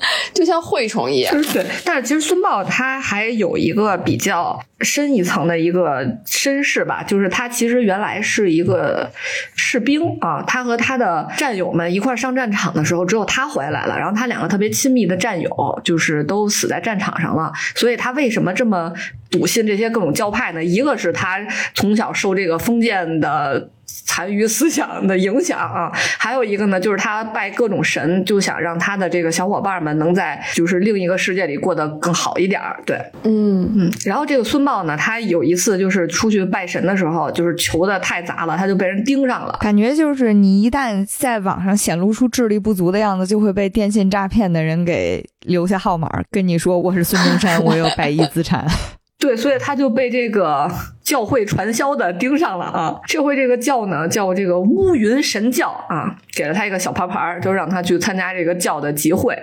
[0.32, 1.64] 就像蛔虫一样，对。
[1.84, 9.10] 但是其实孙豹他还有一个比较深一层的一个身世吧，就是他其实原来是一个
[9.54, 10.42] 士兵啊。
[10.46, 13.98] 他和他的战友们一块上战场的时候，只有他回来了。
[13.98, 17.52] 然后他两个特别亲密的战友就是都死在战场上了。
[17.74, 18.92] 所以他为什么这么
[19.30, 20.64] 笃信这些各种教派呢？
[20.64, 21.38] 一个是他
[21.74, 23.70] 从小受这个封建的。
[24.04, 32.80] 残余思想的影响啊，还有一个呢，就是他拜各种神，就想让他的这个小伙伴们能在就是另一个世界里过得更好一点儿。
[32.84, 33.92] 对，嗯嗯。
[34.04, 39.56] 然后这个孙豹呢，他有一次就是出去拜神的时候，就是求的太杂了，他就被人盯上了。
[39.60, 48.66] 感觉就是你一旦在网上显露出智力不足的样子，就会被电信诈骗的人给留下号码，跟你说我是孙中山，我有百亿资产。
[49.18, 50.70] 对，所以他就被这个。
[51.02, 53.00] 教会传销的盯上了啊！
[53.06, 59.36] 这回这个教呢叫这个乌云神教啊，给了他一个小牌牌，就让他去参加这个教的集会。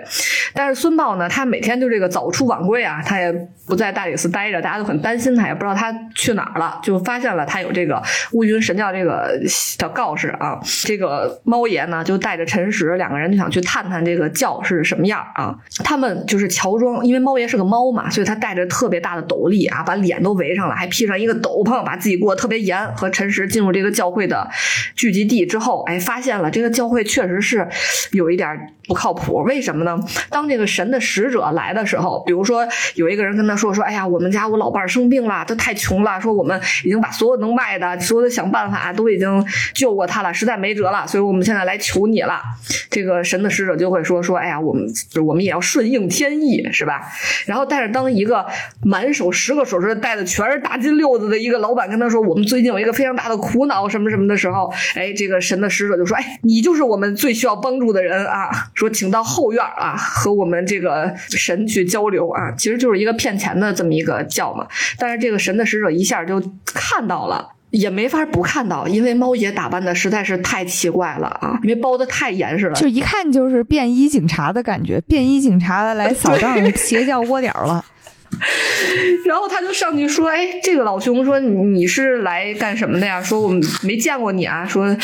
[0.54, 3.30] 但是孙豹呢，他每天就这个早出晚归啊，他也
[3.66, 6.80] 不在大理寺待着，大家都很担心他，也不知道他去哪儿了。
[6.82, 10.58] 就发现了他有这个乌云神教这个小告示啊。
[10.86, 15.54] 这个猫爷呢就带着陈实两个人就想去探探这个教是什么样啊。
[15.84, 21.57] 他们就是乔装，因为猫爷是个猫嘛，所以他戴着特别大的斗笠啊，把脸都围上了，还披上一个斗。
[21.58, 24.48] 我朋友把自己过得特别严，和陈实进入这个教会的
[24.94, 27.66] 聚集地之后，哎，发现了这个教会确实是
[28.12, 28.48] 有一点
[28.86, 29.38] 不靠谱。
[29.38, 29.98] 为什么呢？
[30.30, 39.44] 当这个神的使者来的时候，比如说有一个人跟他说说，哎呀，我们家我老伴儿生病了，他太穷了，说我们已经把所有能卖的、所有的想办法都已经
[39.74, 42.40] 救过他了，实在没辙了，所以我们现在来求你了。
[42.88, 44.86] 这个神的使者就会说说，哎呀，我们
[45.26, 47.02] 我们也要顺应天意，是吧？
[47.46, 48.46] 然后，但是当一个
[48.84, 64.66] 满手十个手指戴的全是大金溜子的一个老板跟他说：“我们最近有一个非常大的苦恼，什么什么的时候，哎，这个神的使者就说：‘哎，你就是我们最需要帮助的人啊！’说请到后院啊，和我们这个神去交流啊，其实就是一个骗钱的这么一个教嘛。
[64.98, 77.84] 但是这个神的使者一下就看到了，也没法不看到，因为猫爷打扮的实在是太奇怪了啊，因为包的太严实了，就一看就是便衣警察的感觉，便衣警察来扫 荡邪教窝点了。”
[79.24, 83.22] 然后他就上去说：“哎，这个老兄说你是来干什么的呀？
[83.22, 84.66] 说我们没见过你啊。
[84.66, 84.96] 说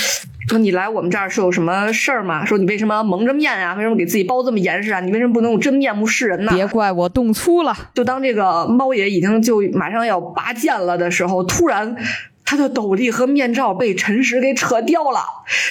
[0.49, 2.45] 说你来我们这儿是有什么事儿吗？
[2.45, 3.75] 说你为什么蒙着面啊？
[3.75, 5.01] 为什么给自己包这么严实啊？
[5.01, 6.53] 你为什么不能用真面目示人呢？
[6.55, 7.75] 别怪我动粗了。
[7.95, 11.97] 就当这个猫爷已经就马上要拔剑了的时候，突然
[12.45, 15.21] 他的斗笠和面罩被陈实给扯掉了，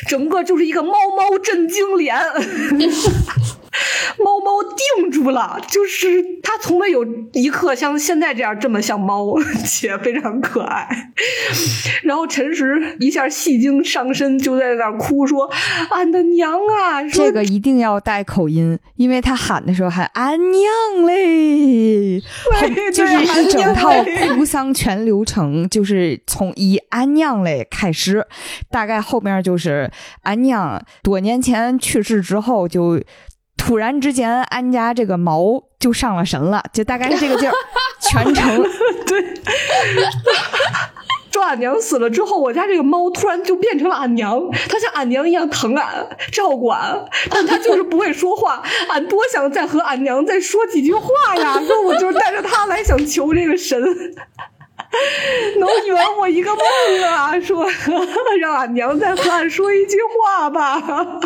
[0.08, 2.16] 整个就是一个猫猫震惊脸。”
[4.24, 11.12] 猫猫定住了，就是它从没有一刻像现在这样这么像猫， 且非常可爱。
[12.04, 15.50] 然后陈实一下戏精上身，就在那儿哭说
[15.92, 22.20] ：“俺的娘啊！”这个一定要带口音，因为他喊的时候喊“俺娘嘞”，
[22.94, 23.92] 就是一整套
[24.36, 28.26] 哭丧全流程，就是从一“俺娘嘞”开始，
[28.70, 29.90] 大概后面就是
[30.24, 33.02] “俺娘多年前去世之后就”。
[33.58, 37.54] 突然之间，安家这个毛就上了神了，就大概是这个劲儿，
[38.02, 38.64] 全程
[39.08, 39.24] 对，
[41.32, 44.40] 说俺娘死了之后，我家这个猫突然就变成了俺娘，
[44.70, 48.62] 它像俺娘一样疼俺、照顾俺，但它就是不会说话。
[48.90, 51.60] 俺多想再和俺娘再说几句话呀！
[51.66, 53.82] 说我就是带着它来想求这个神，
[55.60, 56.60] 能圆我一个梦
[57.10, 57.40] 啊！
[57.40, 57.66] 说
[58.40, 61.20] 让俺娘再和俺说一句话吧。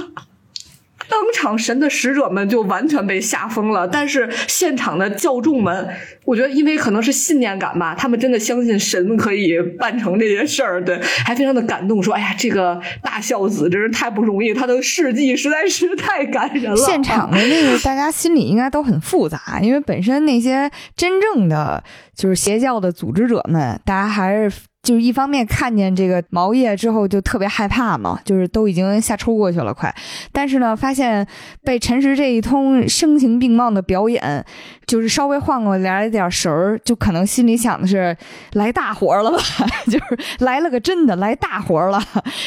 [1.09, 5.87] 当场神的使者们就完全被吓疯了，但是现场的教众们，
[6.25, 21.83] 我觉得因为可能是信念感吧，他们真的相信神可以办成这些事儿，对，还非常的感动，说：“哎呀，这个大孝子真是太不容易，他的事迹实在是太感人了。”现场的那个大家心里应该都很复杂，因为本身那些真正的
[22.15, 24.51] 就是邪教的组织者们，大家还是。
[24.87, 29.93] 就是一方面看见这个毛叶之后就特别害怕嘛，就是都已经吓抽过去了快。
[30.31, 31.27] 但是呢，发现
[31.61, 34.45] 被陈实这一通声情并茂的表演，
[34.85, 38.15] 就是稍微换过来一点神儿，就可能心里想的是
[38.53, 39.37] 来大活了吧，
[39.91, 42.01] 就是来了个真的来大活了。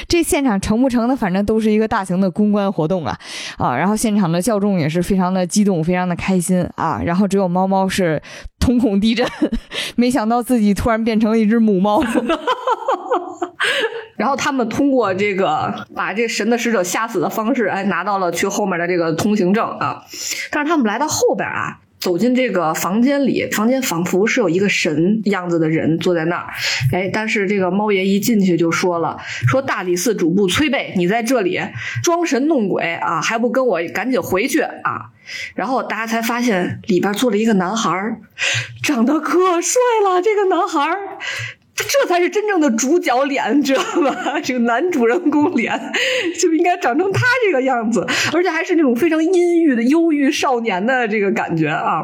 [0.08, 3.14] 这现场成不成的，反正都是一个大型的公关活动啊
[3.58, 3.76] 啊！
[3.76, 7.02] 然后现场的教众也是非常的激动，非常的开心啊。
[7.04, 8.22] 然后只有猫猫是。
[8.70, 9.26] 瞳孔地震，
[9.96, 12.00] 没想到自己突然变成了一只母猫。
[14.16, 20.04] 然后他们通过这个把这神的使者吓死的方式，哎，拿到了去后面的这个通行证啊。
[20.52, 26.52] 但是他们来到后边啊，走进这个房间里，房间仿佛是有一个神样子的人坐在那儿。
[26.92, 31.60] 哎，但是这个猫爷一进去就说了：“说大理寺主簿崔贝，你在这里
[32.02, 35.10] 装神弄鬼啊，还不跟我赶紧回去啊？”
[35.54, 38.16] 然后大家才发现里边坐了一个男孩，
[38.82, 40.22] 长得可帅了。
[40.22, 40.88] 这个男孩，
[41.88, 44.40] 这才是真正的主角脸，知道吗？
[44.40, 45.78] 这个男主人公脸
[46.40, 52.02] 就应该长成他这个样子，而且还是那种非常阴郁的忧郁少年的这个感觉啊。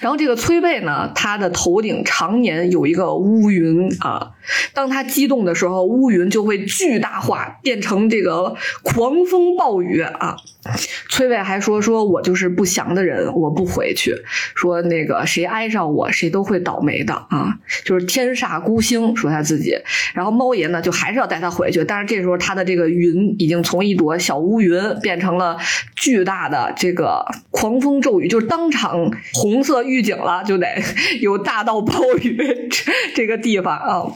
[0.00, 4.32] 然后这个崔贝呢，他的头顶常年有一个乌云啊，
[4.72, 10.36] 当他激动的时候，乌云就会巨大化，变成这个狂风暴雨啊。
[11.10, 14.14] 崔贝还说：“说我就是不祥的人，我不回去。
[14.54, 19.14] 说那个谁挨上我，谁都会倒霉的啊，就是天煞孤星。
[19.16, 19.76] 说他自己。
[20.14, 25.56] 然后猫爷呢，就还是要带他回去，但是这时候他的这个云已经从一朵小乌云变成了
[25.94, 30.66] 巨大的这个狂风骤雨，就是当场红色预警了，就得
[31.20, 32.68] 有大到暴雨
[33.14, 34.14] 这个地方啊。”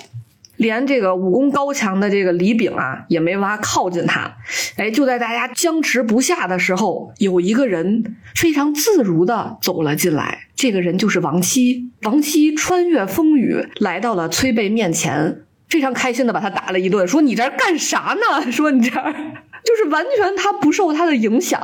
[0.59, 4.37] 连这个武功高强的这个李炳啊，也没法靠近他。
[4.77, 10.47] 哎，就在大家僵持不下的时候，有一个人非常自如的走了进来。
[10.55, 11.91] 这个人就是王七。
[12.03, 18.53] 王七穿越风雨来到了崔贝面前，非常开心的把他打了一顿，说：“你这干啥呢？
[18.53, 19.15] 说你这儿。”
[19.65, 21.61] 就是完全他不受他的影响，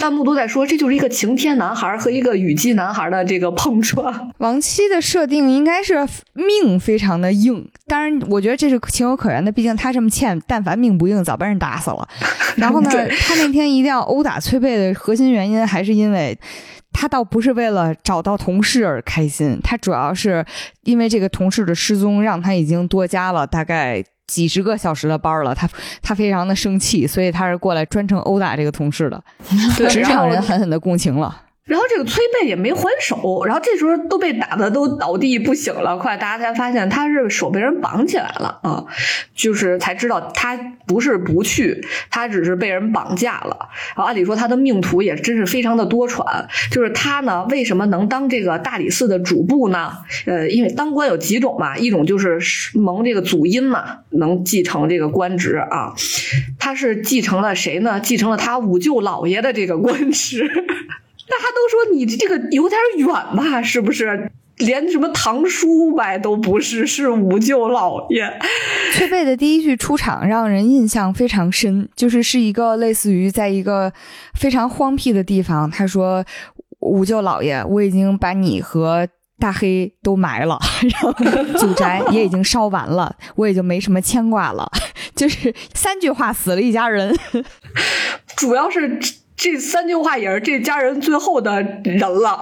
[0.00, 4.32] 弹幕都在说这就是一个晴天男孩和一个雨季男孩的这个碰撞。
[4.38, 12.08] 王七的设定应该是命非常的硬，当然我觉得这是情有可原的，毕竟他这么欠，但凡命不硬早被人打死了。
[12.56, 12.90] 然后呢，
[13.20, 16.38] 他那天一定要殴打崔贝的核心原因还是因为
[16.92, 20.44] 他倒不是为了找到同事而开心，他主要是
[20.82, 24.04] 因为这个同事的失踪让他已经多加了大概。
[24.26, 25.68] 几十个小时的班了，他
[26.02, 29.22] 他非常的生气，所以他是过来专程殴打这个同事的。
[29.90, 31.42] 职场人狠狠的共情了。
[31.66, 35.96] 然后这个崔贝也没还手，然后这时候都被打的都倒地不醒了。
[35.96, 38.84] 快大家才发现他是手被人绑起来了啊，
[39.34, 40.56] 就是才知道他
[40.86, 43.70] 不是不去，他只是被人绑架了。
[43.96, 46.44] 然后按理说他的命途也真是非常的多舛。
[46.70, 49.92] 就是他呢，为什么能当这个大理寺的主簿呢？
[50.26, 52.38] 呃，因为当官有几种嘛，一种就是
[52.74, 55.94] 蒙这个祖荫嘛，能继承这个官职啊。
[56.58, 58.00] 他是继承了谁呢？
[58.00, 60.50] 继承了他五舅老爷的这个官职。
[61.28, 63.62] 大家都说你这个有点远吧？
[63.62, 64.30] 是不是？
[64.58, 68.22] 连什么堂叔呗都不是，是五舅老爷。
[68.92, 73.92] 崔贝的第一句出场让人印象非常深，就是是一个类似于在一个
[74.38, 76.24] 非常荒僻的地方，他说
[76.78, 79.08] ：“五舅老爷，我已经把你和
[79.40, 80.56] 大黑都埋了，
[80.88, 81.12] 然后
[81.58, 84.70] 祖宅也已经烧完了， 我也就没什么牵挂了。
[85.16, 87.12] ”就是三句话死了一家人，
[88.36, 89.00] 主要是。
[89.36, 92.40] 这三句话也是这家人最后的人了，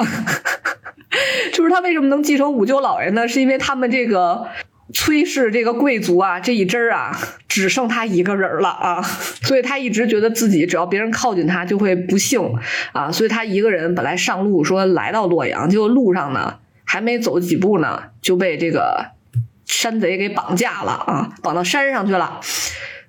[1.53, 3.27] 就是他为什么能继承五舅老爷呢？
[3.27, 4.47] 是因为他们这个
[4.93, 7.19] 崔氏这个贵族啊，这一支儿啊，
[7.49, 9.03] 只剩他一个人了啊，
[9.43, 12.41] 所以他一直觉得自己只要别人靠近他就会不幸
[12.93, 19.07] 啊，所以他一个人本来上路说来到洛阳，结果路上呢还没走几步呢，就被这个
[19.65, 22.41] 山贼给绑架了啊，绑到山上去了。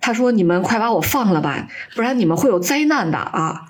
[0.03, 3.61] 他说：“你们快把我放了吧，不然你们会有灾难的啊！”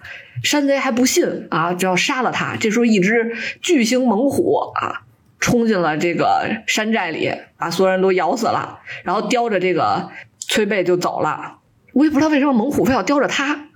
[0.42, 2.56] 山贼还不信啊，只要杀了他。
[2.60, 5.04] 这时候，一只巨型猛虎啊，
[5.40, 10.10] 冲进了这个山寨里，把所有人都咬死了，然后叼着这个
[10.40, 11.60] 崔贝就走了。
[11.94, 13.68] 我也不知道为什么猛虎非要叼着他，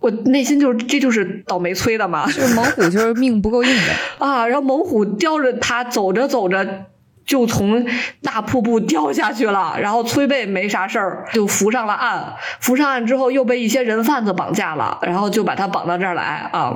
[0.00, 2.26] 我内心就是这就是倒霉催的嘛。
[2.26, 6.84] 就是猛虎就是命不够硬的啊，然后猛虎叼着他走着走着。
[7.26, 7.86] 就从
[8.22, 12.34] 大瀑布掉下去了，然后崔贝没啥事儿，就浮上了岸。
[12.60, 16.72] 浮上岸之后，又被一些人贩子绑架了，然后就把他绑到这儿来啊。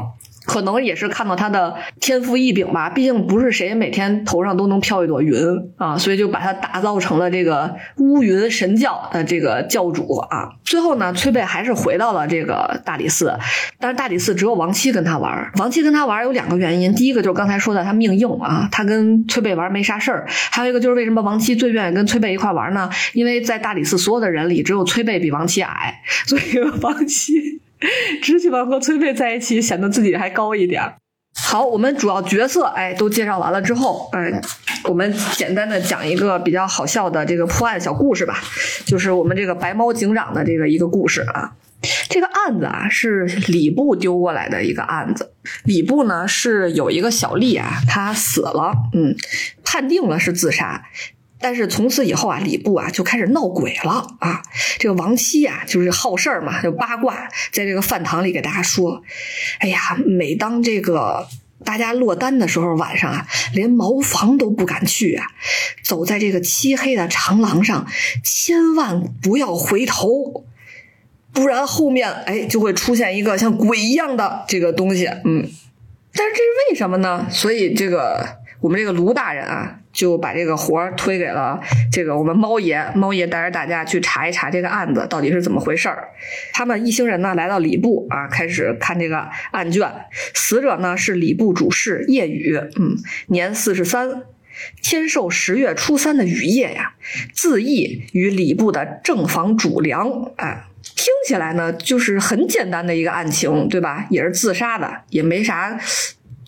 [0.48, 5.36] 可能也是看到他的天赋异禀吧，毕竟不是谁每天头上都能飘一朵云
[5.76, 10.48] 啊，所以就把他打造成了这个乌云神教的这个教主啊。
[10.64, 13.38] 最后呢，崔贝还是回到了这个大理寺，
[13.78, 15.52] 但是大理寺只有王七跟他玩。
[15.56, 22.88] 王七跟他玩有两个原因，第一个就是刚才说的他命硬啊，他跟崔贝玩没啥事儿；还有一个就是为什么王七最愿意跟崔贝一块玩呢？
[23.12, 27.60] 因为在大理寺所有的人里，只有崔贝比王七矮，所以王七。
[28.22, 30.82] 只喜欢和崔贝在一起，显得自己还高一点。
[31.40, 34.40] 好，我们主要角色哎都介绍完了之后，哎，
[34.84, 38.42] 我们简单的讲一个比较好笑的这个破案小故事吧，
[38.84, 41.52] 就是我们这个白猫警长的这个一个故事啊。
[42.10, 49.14] 这个案子啊是礼部丢过来的一个案子，礼部呢是有一个小吏啊，他死了，嗯，
[49.62, 50.82] 判定了是自杀。
[51.40, 54.42] 但是从此以后啊，礼部啊就开始闹鬼了啊！
[54.78, 59.02] 这个王七啊，就是好事儿嘛，就八卦，在这个饭堂里给大家说
[59.60, 61.28] ：“哎呀，每当这个
[61.64, 65.26] 大家落单的时候，晚上啊，连茅房都不敢去啊，
[65.84, 67.86] 走在这个漆黑的长廊上，
[68.24, 70.44] 千万不要回头，
[71.32, 75.48] 不然后面哎就会出现一个像鬼一样的这个东西。”嗯，
[76.14, 77.28] 但是这是为什么呢？
[77.30, 79.78] 所以这个我们这个卢大人啊。
[79.92, 81.60] 就把这个活儿推给了
[81.90, 86.08] 这个我们猫爷，猫爷带着大家去查一查这个案子到底是怎么回事儿。
[86.52, 89.90] 他们一行人呢来到礼部啊，开始看这个案卷。
[90.34, 92.96] 死者呢是礼部主事叶雨，嗯，
[93.28, 94.22] 年四十三，
[94.82, 96.94] 天寿十月初三的雨夜呀，
[97.32, 100.30] 自缢于礼部的正房主梁。
[100.36, 104.06] 哎，听起来呢就是很简单的一个案情，对吧？
[104.10, 105.78] 也是自杀的，也没啥。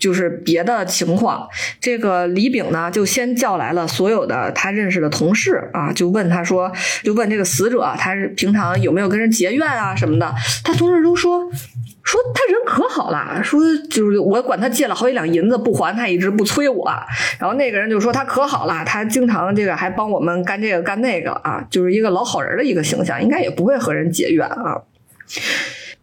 [0.00, 1.46] 就是别的情况，
[1.78, 6.72] 这个李炳呢，就先叫来了所有的他认识的同事啊，就问他说，
[7.04, 10.34] 就问这个死者，他是平常有没有跟人结怨啊什么的？
[10.64, 11.38] 他同事都说，
[12.02, 16.90] 说他人可好了，说就是我管他借了好几两银子不还，他一直不催我。
[17.38, 24.80] 然后那个人就说他可好了，他经常这个还帮我们干这个干那个啊，就是一个老好人的一个形象，应该也不会和人结怨啊。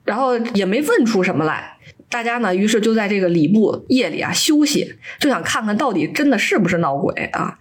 [0.05, 1.76] 然后也没问出什么来。
[2.09, 7.57] 大家呢，于是就在这个礼部夜里啊休息，就想看看到底真的是不是闹鬼啊。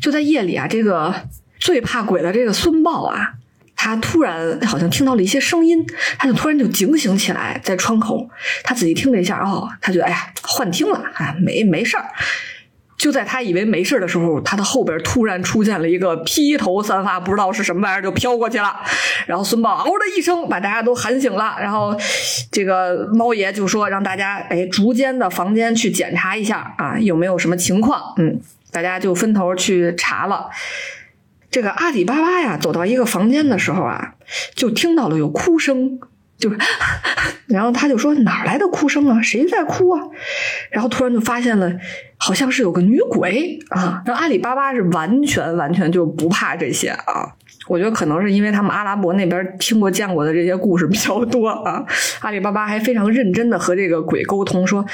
[0.00, 1.12] 就在夜里啊，这个
[1.58, 3.34] 最怕鬼的这个孙豹啊，
[3.74, 5.84] 他突然好像听到了一些声音，
[6.18, 8.30] 他就突然就警醒起来，在窗口，
[8.62, 12.06] 他仔细听了一下，哦，他觉得哎呀幻听了，哎没没事儿。
[13.00, 18.76] 就在他以为没事的时候，他的后边突然出现了一个披头散发，不知道是什么玩意儿，就飘过去了。
[19.26, 21.56] 然后孙豹嗷的一声把大家都喊醒了。
[21.58, 21.96] 然后
[22.52, 28.12] 这个猫爷就说让大家哎逐间的房间去检查一下啊，有没有什么情况？
[28.18, 28.38] 嗯，
[28.70, 30.50] 大家就分头去查了。
[31.50, 34.12] 这个阿里巴巴呀，走到一个房间的时候啊，
[34.54, 35.98] 就听到了有哭声。
[36.40, 36.50] 就，
[37.46, 39.20] 然后他就说哪来的哭声啊？
[39.22, 40.00] 谁在哭啊？
[40.70, 41.70] 然后突然就发现了，
[42.16, 44.02] 好像是有个女鬼啊。
[44.06, 47.36] 然后阿里巴巴是完全完全就不怕这些啊。
[47.68, 51.84] 我觉得可能是因为他们阿拉伯那边听过见过的这些故事比较多啊。
[52.20, 54.84] 阿里巴巴还非常认真的和这个鬼沟通，说：“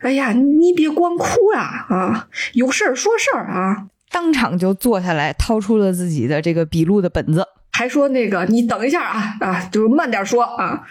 [0.00, 7.44] 哎呀，你别光哭呀啊，有事儿说事儿啊。”当场就坐下来，掏出了自己的这个笔录的本子。
[7.82, 10.86] 还说那个，你等一下啊啊，就是慢点说啊。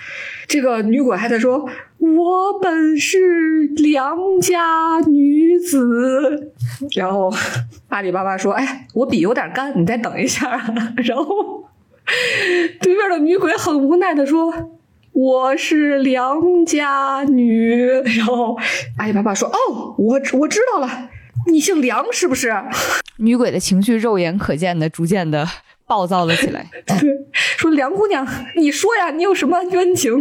[0.45, 1.65] 这个女鬼还在说
[1.99, 6.51] ：“我本是良家女子。”
[6.93, 7.33] 然后
[7.87, 10.61] 阿里巴巴说：“哎，我笔有点干，你再等一下。”
[11.05, 11.63] 然后
[12.81, 14.53] 对面的女鬼很无奈的说
[15.13, 17.87] ：“我是良家女。”
[18.17, 18.57] 然后
[18.97, 21.09] 阿里巴巴说：“哦，我我知道了，
[21.47, 22.53] 你姓梁是不是？”
[23.15, 25.47] 女鬼的情绪肉眼可见的逐渐的。
[25.91, 26.65] 暴躁了起来，
[27.59, 28.25] 说梁姑娘，
[28.55, 30.17] 你说呀，你有什么冤情？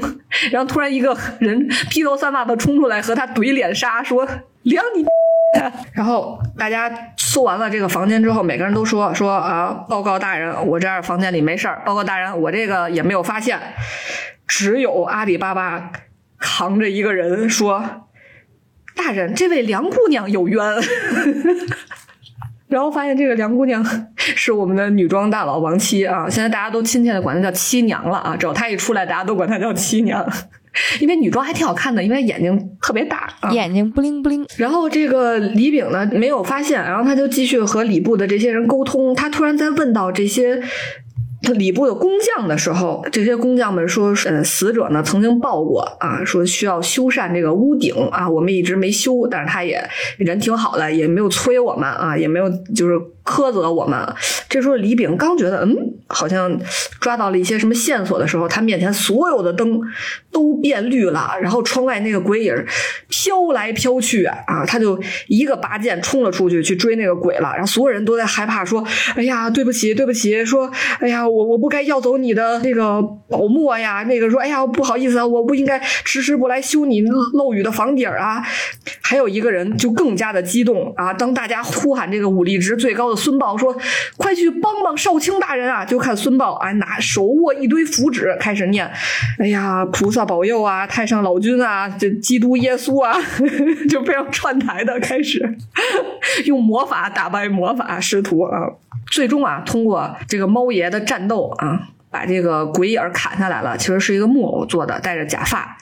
[0.51, 4.27] 然后突然一个人披头散发的冲出来和他怼脸杀，说
[4.63, 5.07] 梁你。
[5.95, 11.81] 然后大家搜完了这个房间之后，每个人都说说啊，报告大人，我这儿房间里没事儿。
[11.87, 13.61] 报告大人，我这个也没有发现。
[14.49, 15.93] 只有阿里巴巴
[16.37, 18.09] 扛着一个人说，
[18.97, 20.61] 大人，这位梁姑娘有冤。
[22.71, 23.85] 然后发现这个梁姑娘
[24.17, 30.25] 是我们的女装大佬王七啊，现在大家都亲切的管她叫七娘了啊，只要她一出来，大家都管她叫七娘。
[31.01, 34.47] 因为女装还挺好看的，因为眼睛特别大，啊、眼睛不灵不灵。
[34.57, 39.13] 然后这个李炳呢没有发现，然后他就继续和礼部的这些人沟通。
[39.17, 40.63] 他突然在问到这些
[41.55, 49.83] 礼部的工匠的时候，这些工匠们说，呃，死者呢曾经报过啊，说需要修缮这个屋顶啊，我们一直没修，但是他也
[50.19, 53.99] 人挺好的，也没有催我们啊，也没有就是苛责我们。
[54.49, 55.77] 这时候李炳刚觉得，嗯，
[56.09, 56.59] 好像
[57.01, 59.81] 抓到了一些什么线索的时候，他面前所有的灯
[60.33, 62.55] 都变绿了，然后窗外那个鬼影
[63.09, 77.03] 飘来飘去啊，他就一个拔剑冲了出去去追那个鬼了，然后所有人都在害怕，说，哎呀，对不起，对不起，说，哎呀，我我不该要走你的那个宝墨呀，那个说，哎呀，不好意思啊，我不应该迟迟不来修你
[77.35, 78.43] 漏雨的房顶啊。
[79.03, 83.77] 还有一个人就更加的激动啊，当大家呼喊这个武力值最高孙豹说，
[84.17, 85.85] 快去帮帮少卿大人啊！
[85.85, 88.91] 就看孙豹啊，拿手握一堆符纸，开始念
[89.39, 93.19] ：“哎呀，菩萨保佑啊，太上老君啊，这基督耶稣啊，
[93.89, 95.57] 就非常串台的开始
[96.45, 98.69] 用魔法打败魔法师徒啊！
[99.11, 103.77] 最终啊，通过这个猫爷的战斗啊，把这个鬼影砍下来了。
[103.77, 105.77] 其实是一个木偶做的，戴着假发。”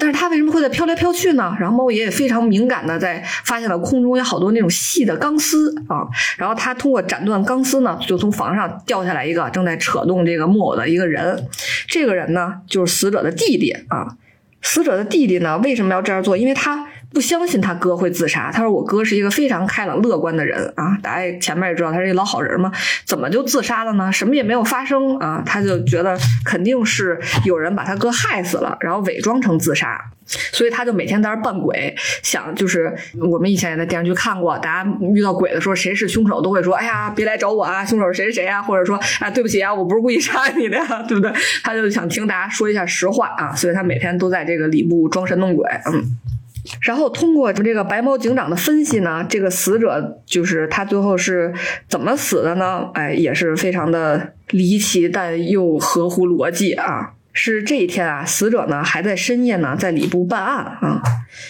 [0.00, 1.54] 但是它为什么会在飘来飘去呢？
[1.60, 11.46] 然后猫爷爷非常敏感的在发现了空中有好多那种细的钢丝啊，然后他通过斩断钢丝呢，就从房上掉下来一个正在扯动这个木偶的一个人，
[11.86, 14.16] 这个人呢就是死者的弟弟啊。
[14.62, 16.36] 死者的弟弟呢为什么要这样做？
[16.36, 18.50] 因为他不相信他哥会自杀。
[18.52, 22.70] 他说我哥是一个非常开朗乐观的人啊，大家前面也知道他是一个老好人嘛，
[23.04, 24.10] 怎么就自杀了呢？
[24.12, 30.00] 什么也没有发生啊，他就觉得肯定是有人把他哥害死了，然后伪装成自杀。
[30.52, 31.92] 所以他就每天在那扮鬼，
[32.22, 32.94] 想就是
[33.28, 41.32] 我们以前也在电视剧看过，大家遇到鬼的时候，谁是凶手都会说：“哎呀，别来找我啊，凶手是谁谁啊？”或者说：“啊，对不起啊，我不是故意杀你的呀， 对不对？”
[41.64, 46.16] 他就想听大家说一下实话啊，所以他每天都在这个礼部装神弄鬼，嗯。
[46.82, 51.52] 然后通过这个白毛警长的分析呢，这个死者就是他最后是
[51.88, 52.88] 怎么死的呢？
[52.94, 57.12] 哎，也是非常的离奇，但又合乎逻辑啊。
[57.32, 61.00] 是这一天啊，死者呢还在深夜呢，在礼部办案啊。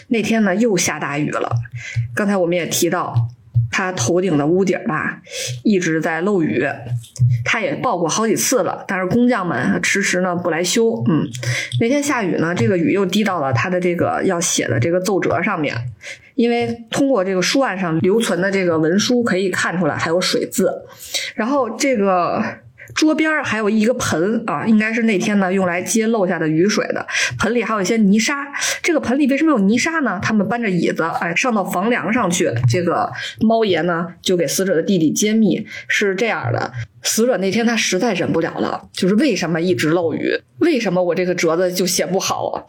[0.08, 1.50] 那天呢又下大雨了。
[2.14, 3.14] 刚才我们也提到，
[3.70, 5.20] 他头顶的屋顶吧
[5.62, 6.66] 一直在漏雨，
[7.44, 11.02] 他也报过好几次了，但是工匠们迟迟呢不来修。
[11.08, 11.26] 嗯，
[11.80, 15.74] 那天下雨呢，这个雨又滴到了他的这个要写的这个奏折上面，
[16.34, 20.70] 因为通过这个书案上留存的这个文书可以看出来还有水渍，
[21.34, 22.42] 然后这个。
[22.94, 27.06] 桌边还有一个盆啊，应该是那天呢用来接漏下的雨水的。
[27.38, 28.46] 盆里还有一些泥沙。
[28.82, 30.18] 这个盆里为什么有泥沙呢？
[30.22, 32.50] 他们搬着椅子，哎，上到房梁上去。
[32.68, 33.10] 这个
[33.40, 36.72] 猫爷呢就给死者的弟弟揭秘是这样的：
[37.02, 40.40] 死者那天他实在忍不了了，就是为什么一直漏雨？
[40.58, 42.66] 为什么我这个折子就写不好？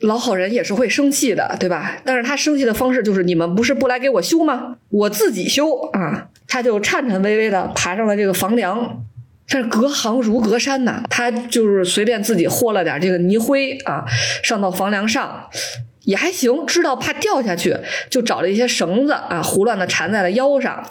[0.00, 1.96] 老好人也是会生气的，对吧？
[2.04, 4.76] 但是他生气的方式就是你们不是不来给我修吗？
[4.88, 6.28] 我自己修啊！
[6.48, 9.04] 他就颤颤巍巍的爬上了这个房梁。
[9.48, 14.04] 但是隔行如隔山呐，他就是随便自己和了点这个泥灰啊，
[14.42, 15.48] 上到房梁上
[16.04, 16.64] 也还行。
[16.66, 17.76] 知道怕掉下去，
[18.08, 20.82] 就找了一些绳子啊，胡乱的缠在了腰上，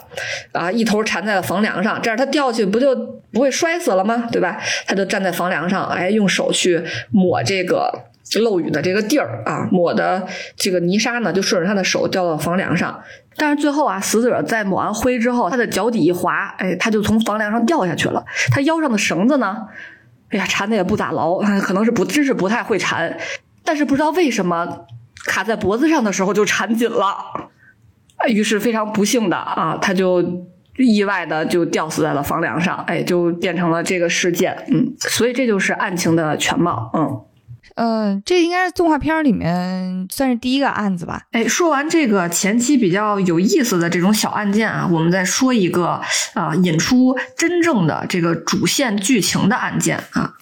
[0.52, 2.94] 啊，一头缠在了房梁上，这样他掉去不就
[3.32, 4.28] 不会摔死了吗？
[4.30, 4.60] 对吧？
[4.86, 8.06] 他就站在房梁上，哎，用手去抹这个
[8.40, 10.26] 漏雨的这个地儿啊，抹的
[10.56, 13.02] 这个泥沙呢，就顺着他的手掉到房梁上。
[13.36, 18.24] 但是最后啊，死者在抹完灰之后，他的脚底一滑，哎，他就从房梁上掉下去了。
[18.50, 19.66] 他腰上的绳子呢，
[20.30, 23.16] 哎呀，缠的也不咋牢， 可能是不，真是不太会缠。
[23.64, 24.86] 但是不知道为什么
[25.26, 27.16] 卡在脖子上的时候就缠紧了，
[28.28, 30.22] 于是非常不幸的啊，他就
[30.76, 34.56] 意外的就吊死在了房梁上，哎，就变成了这个事件。
[34.70, 36.90] 嗯，所以这就是案情的全貌。
[36.94, 37.20] 嗯。
[37.76, 41.22] 嗯，这应该是动画片里面算是第一个案子吧。
[41.32, 46.00] 哎，说完这个前期比较有意思的这种小案件啊，我们再说一个
[46.34, 50.34] 啊，引出真正的这个主线剧情的案件啊。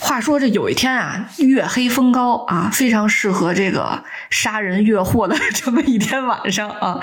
[0.00, 6.98] 话说这有一天啊，月黑风高啊，非常适合这个杀人越货的这么一天晚上啊。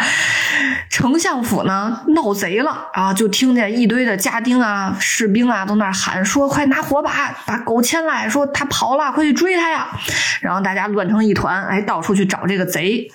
[0.89, 8.27] 丞相府呢闹贼了啊，就听见一堆的家丁啊、士兵啊都那喊说：“快拿火把把狗牵来！
[8.27, 9.87] 说他跑了，快去追他呀！”
[10.41, 13.07] 然后大家乱成一团，哎，到处去找这个贼。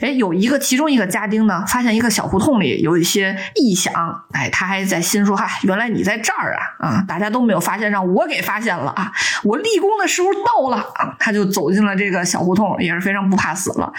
[0.00, 3.92] 哎，有一个其中一个家丁呢，发现一个小胡同里有一些异响，
[4.32, 6.86] 哎，他还在心说：“嗨，原来你在这儿啊！
[6.86, 9.12] 啊，大家都没有发现，让我给发现了啊！
[9.44, 13.92] 我立功的时候到了啊！”他就走进了这个小胡同，也是非常不怕死了。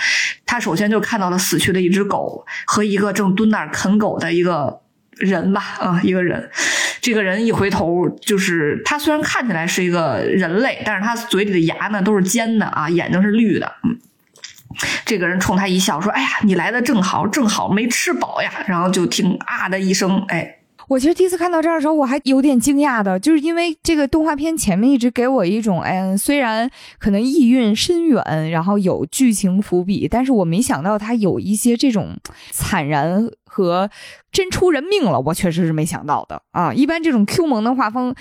[0.45, 4.82] 他首先就看到了死去的一只狗和一个正蹲那儿啃狗的一个
[5.12, 6.50] 人吧，啊，一个人。
[7.00, 13.72] 这个人一回头，就是他虽然看起来是一个人类，但是他嘴里的牙呢都是尖的啊，眼睛是绿的。
[13.86, 13.97] 嗯，
[15.06, 20.59] 这个人冲他一笑，说：“哎呀，你来的正好，正好没吃饱呀。”然后就听啊的一声，哎。
[20.89, 26.67] 我其实第一次看到这儿的时候，我还有点惊讶的，就是因为这个动画片前面一直给我一种，哎，虽然
[26.97, 32.17] 可能意蕴深远，然后有剧情伏笔，但是我没想到它有一些这种
[32.49, 33.87] 惨然和
[34.31, 36.73] 真出人命了，我确实是没想到的啊。
[36.73, 38.15] 一般这种 Q 萌的画风。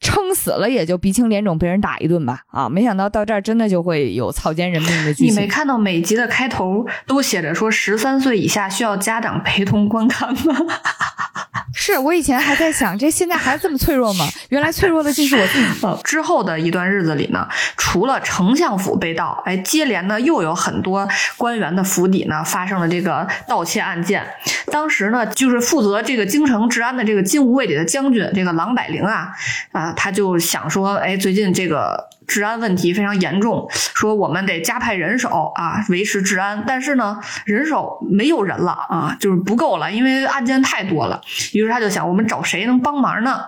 [0.00, 2.68] 撑死了也就鼻青脸肿被人打一顿吧啊！
[2.68, 5.26] 没想到到这儿真的就会有草菅人命的剧情。
[5.26, 10.56] 你没看到每集的开头都写着说十三岁以下需要家长陪同观看吗？
[11.74, 14.26] 是我以前还在想，这现在还这么脆弱吗？
[14.48, 15.68] 原来脆弱的竟是我自己。
[16.02, 17.46] 之后的一段日子里呢，
[17.76, 24.26] 除了丞相府被盗，哎，接连呢又有很多官员的府邸呢发生了这个盗窃案件。
[24.72, 29.28] 当时呢，就是负责这个京城治安的这个金吾卫里的将军这个郎百灵啊
[29.72, 29.87] 啊。
[29.96, 36.64] 他就想说，哎，最近这个治安问题非常严重，说我们得加派人手啊，维持治安。
[36.66, 41.20] 但是呢，人手没有人了啊，就是不够了，因为案件太多了。
[41.52, 43.40] 于是他就想，我们找谁能帮忙呢？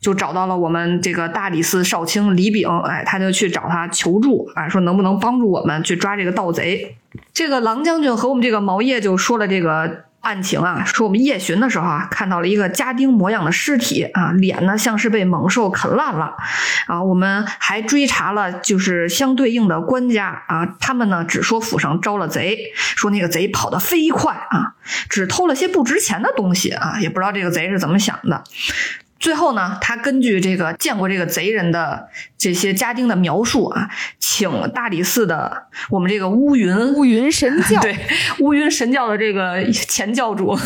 [0.00, 6.96] 就找到了我们这个大理寺少卿李炳，哎，他就去找他求助，啊，说能不能帮助我们去抓这个盗贼。
[7.32, 10.04] 这个郎将军和我们这个毛业就说了这个。
[10.28, 16.36] 案情啊，说我们夜巡的时候啊，看到了一个家丁模样的尸体啊，脸呢像是被猛兽啃烂了
[16.86, 17.02] 啊。
[17.02, 24.74] 我们还追查了，就是相对应的官家啊，他们呢只说府上招了贼，说那个贼跑得飞快啊，
[25.08, 28.44] 只偷了些不值钱的东西啊，也不知道这个贼是怎么想的。
[29.18, 37.96] 最后呢，他根据这个见过这个贼人的这些家丁的描述啊，请大理寺的我们这个乌云乌云神教 对
[38.38, 40.56] 乌云神教的这个前教主，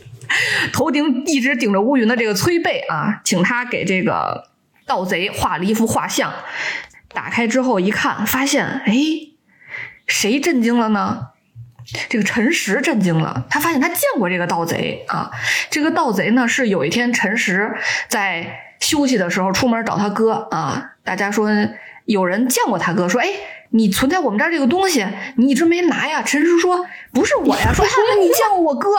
[0.72, 4.50] 头顶一直顶着乌云的这个崔贝啊，请他给这个
[4.86, 6.32] 盗贼画了一幅画像。
[7.14, 8.94] 打开之后一看，发现哎，
[10.06, 11.28] 谁震惊了呢？
[12.08, 15.30] 这个陈实震惊了，他发现他见过这个盗贼啊。
[15.70, 17.74] 这个盗贼呢，是有一天陈实
[18.08, 18.46] 在
[18.80, 20.92] 休息的时候出门找他哥啊。
[21.04, 21.48] 大家说
[22.04, 23.28] 有人见过他哥，说哎，
[23.70, 25.06] 你存在我们这儿这个东西，
[25.36, 26.22] 你一直没拿呀？
[26.22, 28.90] 陈实说不是我呀，说那你见过我哥？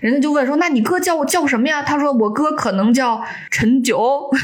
[0.00, 1.82] 人家就问说，那你哥叫我叫什么呀？
[1.82, 4.30] 他说我哥可能叫陈九。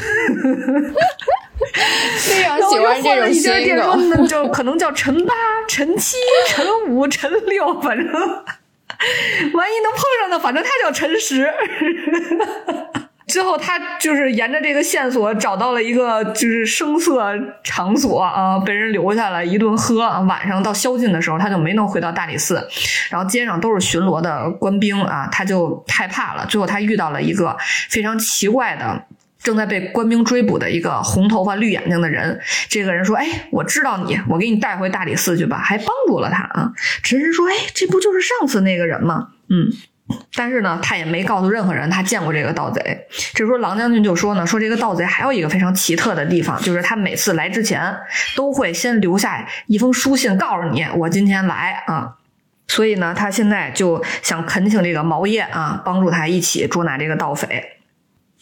[2.19, 5.33] 非常喜欢这种形容，就可能叫陈八、
[5.67, 6.15] 陈七、
[6.47, 11.51] 陈五、陈六，反正 万一能碰上呢，反正他叫陈十。
[13.27, 19.99] 最后他就是沿着这个线索找到了一个就是声色场所啊，被人留下来一顿喝。
[20.27, 22.67] 晚上到宵禁的时候，他就没能回到大理寺。
[23.09, 26.45] 然后街上都是巡逻的官兵啊，他就害怕了。
[26.47, 27.55] 最后他遇到了一个
[27.89, 29.05] 非常奇怪的。
[29.43, 36.71] 正在被官兵追捕的一个红头发绿眼睛的人，这个人说：“哎，我知道你，我给你带回大理寺去吧。”还帮助了他啊。
[37.03, 39.69] 陈实说：“哎，这不就是上次那个人吗？”嗯，
[40.33, 43.07] 但是呢，他也没告诉任何人他见过这个盗贼。
[43.33, 47.93] 这时候，狼将军就说呢：“说这个盗贼还有一个非常奇特的地方，就是他每次来之前
[48.35, 52.15] 都会先留下一封书信，告诉你我今天来啊。
[52.67, 57.73] 所以呢，他现在就想恳请这个毛叶啊，帮助他一起捉拿这个盗匪。”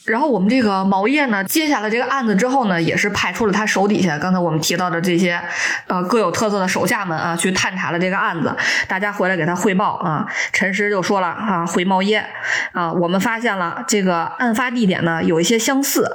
[0.05, 5.41] 然后我们这个毛叶呢，接下了这个案子之后呢，也是派出了他手底下刚才我们提到的这些，
[5.87, 8.55] 呃，各有特色的手下们啊，去探查了这个案子。
[8.87, 12.25] 大家回来给他汇报啊，陈师就说了啊，回毛业
[12.71, 16.07] 啊，我们发现了这个案发地点呢有一些相似，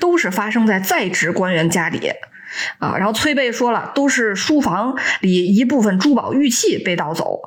[0.00, 2.12] 都是发生在在职官员家里。
[2.78, 7.40] 啊，然后崔贝说了，都是书房里一部分珠宝玉器被盗走。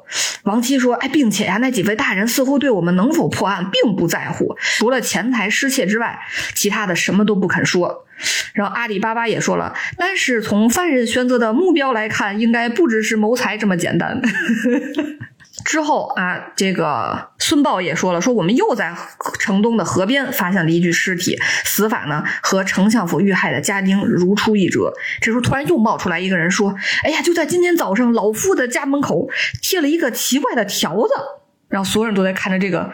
[0.44, 6.20] 王七说，哎，并且呀，那几位大人似乎对我们能否破案并不在乎，除了钱财失窃之外，
[6.54, 8.06] 其他的什么都不肯说。
[8.54, 14.22] 然后阿里巴巴也说了，但是从犯人选择的目标来看，应该不只是谋财这么简单。
[15.66, 18.96] 之后啊，这个孙豹也说了，说我们又在
[19.40, 24.94] 城东的河边发现了一具尸体，死法呢和丞相府遇害的家丁如出一辙。
[25.20, 29.28] 这时候突然又冒出来一个人说：“哎呀，就在今天早上，老夫的家门口
[29.62, 31.14] 贴了一个奇怪的条子。”
[31.68, 32.92] 然后所有人都在看着这个。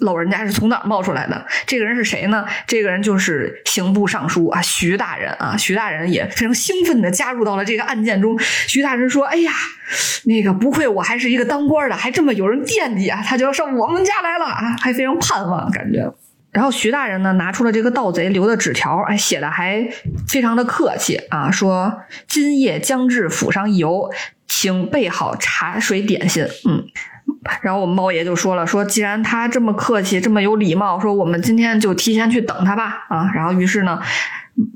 [0.00, 1.46] 老人家是从哪儿冒出来的？
[1.66, 2.44] 这个人是谁呢？
[2.66, 5.56] 这个人就是刑部尚书啊，徐大人啊。
[5.56, 8.38] 徐大人也非常兴奋的加入到了这个案件中。
[8.40, 9.52] 徐大人说：“哎呀，
[10.24, 16.12] 那个不愧我还是一个当官的，还这么有人惦记啊，他就要上我们家来了啊，还非常盼望感觉。”
[16.50, 19.88] 然后徐大人呢，拿出了这个盗贼留的纸条，哎，写的还
[20.28, 24.10] 非常的客气啊，说：“今夜将至府上一游，
[24.46, 26.84] 请备好茶水点心。”嗯。
[27.62, 34.00] 然后我们猫爷就说了，说既然他这么客气，这么有礼貌，说我们今天就提前去等他吧，啊，然后于是呢，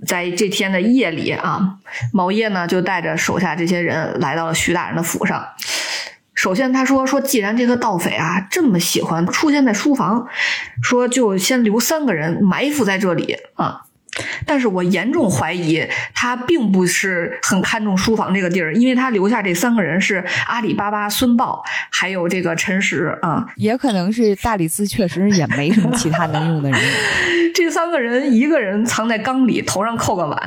[0.07, 1.77] 在这天的夜里啊，
[2.13, 5.47] 毛爷呢就带着手下这些人来到了徐大人的府上。
[6.35, 10.29] 首先他说说，既然这个盗匪啊这么喜欢出现在书房，
[10.83, 13.83] 说就先留三个人埋伏在这里啊。
[14.47, 26.81] 但是我严重怀疑他并不是很看重书房这个地儿，因为他留下这三个人是阿里巴巴、孙豹，还有这个陈实啊，也可能是大理寺确实也没什么其他能用的人。
[27.55, 30.39] 这三个人，一个人藏在缸里，头上扣个碗；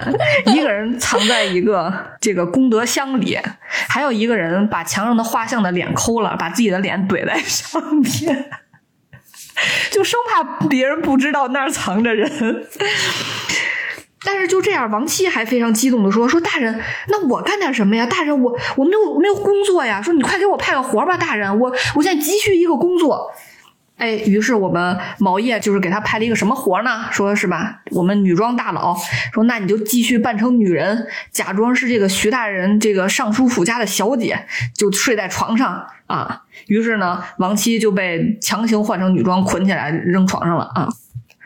[0.53, 3.37] 一个人藏在一个这个功德箱里；
[3.89, 8.49] 还有一个人把墙上的画像的脸抠了，把自己的脸怼在上面。
[9.91, 12.67] 就生怕别人不知道那儿藏着人，
[14.23, 18.05] 但是就这样，王七还非常激动的说：“说大人，那我干点什么呀？
[18.05, 20.01] 大人，我我没有没有工作呀。
[20.01, 23.31] 说你快给我派个活吧，大人，我我现在急需一个工作。”
[24.01, 27.05] 哎，于是我们毛爷就是给他派了一个什么活呢？
[27.11, 28.97] 说是吧，我们女装大佬
[29.31, 36.41] 说，那你就继续扮成女人，假装是这个徐大人这个尚书府家的小姐，就睡在床上啊。
[36.65, 40.89] 于是呢，王七就被强行换成女装，捆起来扔床上了啊。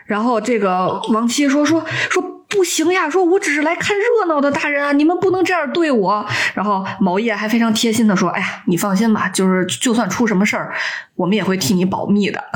[0.06, 2.35] 然后这个王七说说说。
[2.48, 3.10] 不行呀！
[3.10, 6.26] 说我只是来看热闹的，大人啊，你们不能这样对我。
[6.54, 10.72] 然后毛爷还非常贴心的说：“哎呀，你放心吧，就是就算出什么事儿，
[11.16, 12.44] 我们也会替你保密的。”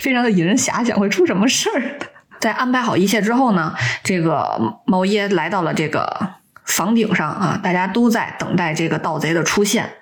[0.00, 1.98] 非常的引人遐想，会出什么事儿。
[2.40, 6.34] 在安排好一切之后呢，这个毛爷来到了这个
[6.64, 9.92] 房顶上啊，大家都在等待这个盗贼的出现，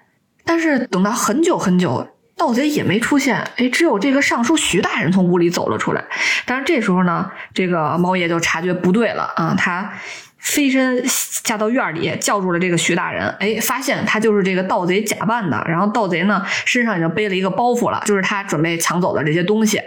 [0.45, 2.09] 但是等到很久很久。
[2.37, 6.05] 盗贼也没出现，哎，只有这个尚书徐大人从屋里走了出来。
[6.45, 9.91] 但是这时候呢，这个猫爷就察觉不对了啊，他
[10.39, 13.27] 飞身下到院里，叫住了这个徐大人。
[13.41, 15.65] 哎，发现他就是这个盗贼假扮的。
[15.67, 19.81] 然后盗贼呢，身上已经背了一个包袱了，就是他准备抢走的这些东西。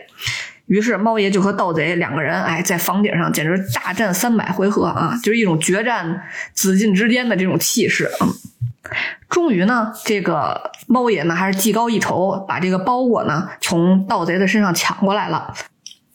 [0.66, 6.24] 于是猫爷就和盗贼两个人，哎，在房顶上简直大战三百回合啊，就是一种决战
[6.54, 8.10] 紫禁之巅的这种气势。
[8.22, 8.28] 嗯。
[9.30, 15.54] 终于呢，这个猫爷呢还是技高一筹，把这个包裹呢从盗贼的身上抢过来了。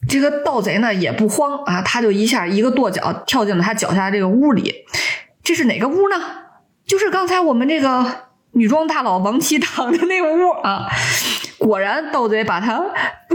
[0.08, 4.84] 这个盗贼呢也不慌啊，他就一下一个跺脚跳进了他脚下这个屋里。
[5.42, 6.16] 这是哪个屋呢？
[6.86, 8.04] 就是刚才我们这个
[8.52, 10.86] 女装大佬王七躺的那个屋啊。
[11.58, 12.82] 果然，盗贼把他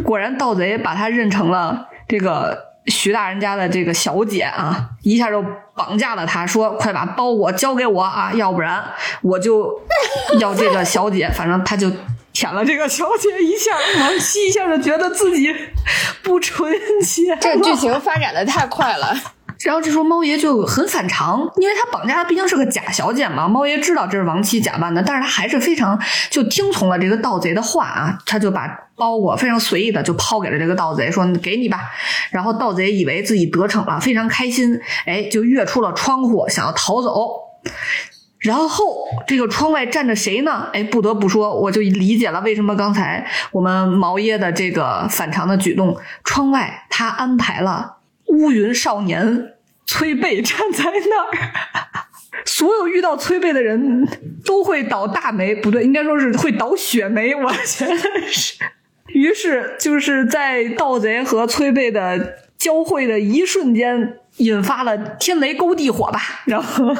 [0.03, 2.68] 果然盗贼把他认成了这个。
[2.87, 5.43] 徐大人家的这个小姐啊，一下就
[5.75, 8.83] 绑架了他，说：“快把包裹交给我啊，要不然
[9.21, 9.81] 我就
[10.39, 11.91] 要这个小姐。”反正他就
[12.33, 15.53] 舔了这个小姐一下，王熙一下就觉得自己
[16.23, 16.71] 不纯
[17.01, 17.37] 洁。
[17.39, 19.15] 这剧情发展的太快了。
[19.65, 23.47] 然后这时候猫爷就很反常，因为他绑架的毕竟是个假小姐嘛。
[23.47, 25.99] 猫爷知道这是王七假扮的，但是他还是非常
[26.29, 31.81] 就听从了这个盗贼的话啊，他就把包裹非常随意的就抛给了这个盗贼，说给你吧。
[32.31, 37.29] 然后盗贼以为自己得逞了，非常开心，哎，就跃出了窗户想要逃走。
[38.39, 38.95] 然后
[39.27, 40.67] 这个窗外站着谁呢？
[40.71, 45.97] 哎，不得不说，我就理解了为什么刚才我们毛爷的这个反常的举动。
[46.23, 47.97] 窗外他安排了。
[48.29, 49.53] 乌云少年
[49.85, 51.29] 崔贝站在那儿，
[52.45, 54.07] 所有遇到崔贝的人
[54.45, 57.35] 都会倒大霉，不对，应该说是会倒血霉。
[57.35, 58.57] 我觉得是。
[59.07, 66.21] 于是就是在盗贼和崔贝的交汇的一瞬间，引发了天雷勾地火吧。
[66.45, 66.95] 然后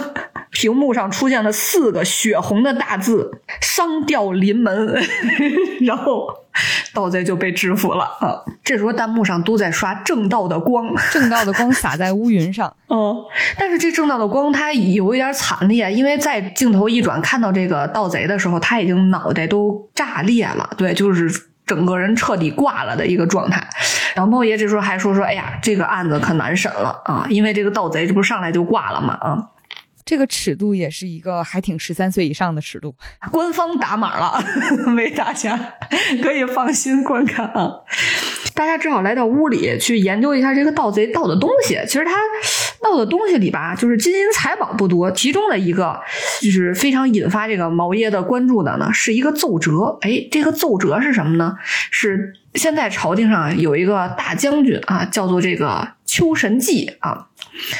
[0.49, 3.29] 屏幕上出现了四个血红的大字
[3.61, 4.95] ：“商调临门。
[5.85, 6.27] ”然后。
[6.93, 8.43] 盗贼就被制服了啊！
[8.65, 12.75] 这时候弹幕上都在刷正道的光，正道的光洒在乌云上。
[12.89, 13.15] 嗯，
[13.57, 21.29] 但是这正道的光它有一点惨烈，因为在镜头一转看到这个盗贼的时候，他已经脑袋都炸裂了，对，就是
[21.69, 23.65] 整个人彻底挂了的一个状态。
[24.15, 29.37] 然后猫爷这时候还说说：“哎呀，这个案子可难审了啊，因为这个盗贼这不上来就挂了嘛啊。”
[30.03, 32.95] 这个尺度也是一个还挺十三岁以上的尺度，
[33.31, 34.43] 官方打码了，
[34.89, 35.75] 没大家
[36.23, 37.69] 可以放心观看啊。
[38.55, 41.79] 大家只好来到屋里去研究一下这个盗贼盗的东西。
[41.87, 42.11] 其实他
[42.81, 45.99] 盗的东西里吧，就是金银财宝不多，其中的一个
[46.41, 49.97] 就是非常引发这个毛爷的关注的呢，是一个奏折。
[50.01, 51.55] 哎，这个奏折是什么呢？
[51.91, 57.27] 是现在朝廷上有一个大将军啊，叫做这个秋神记啊。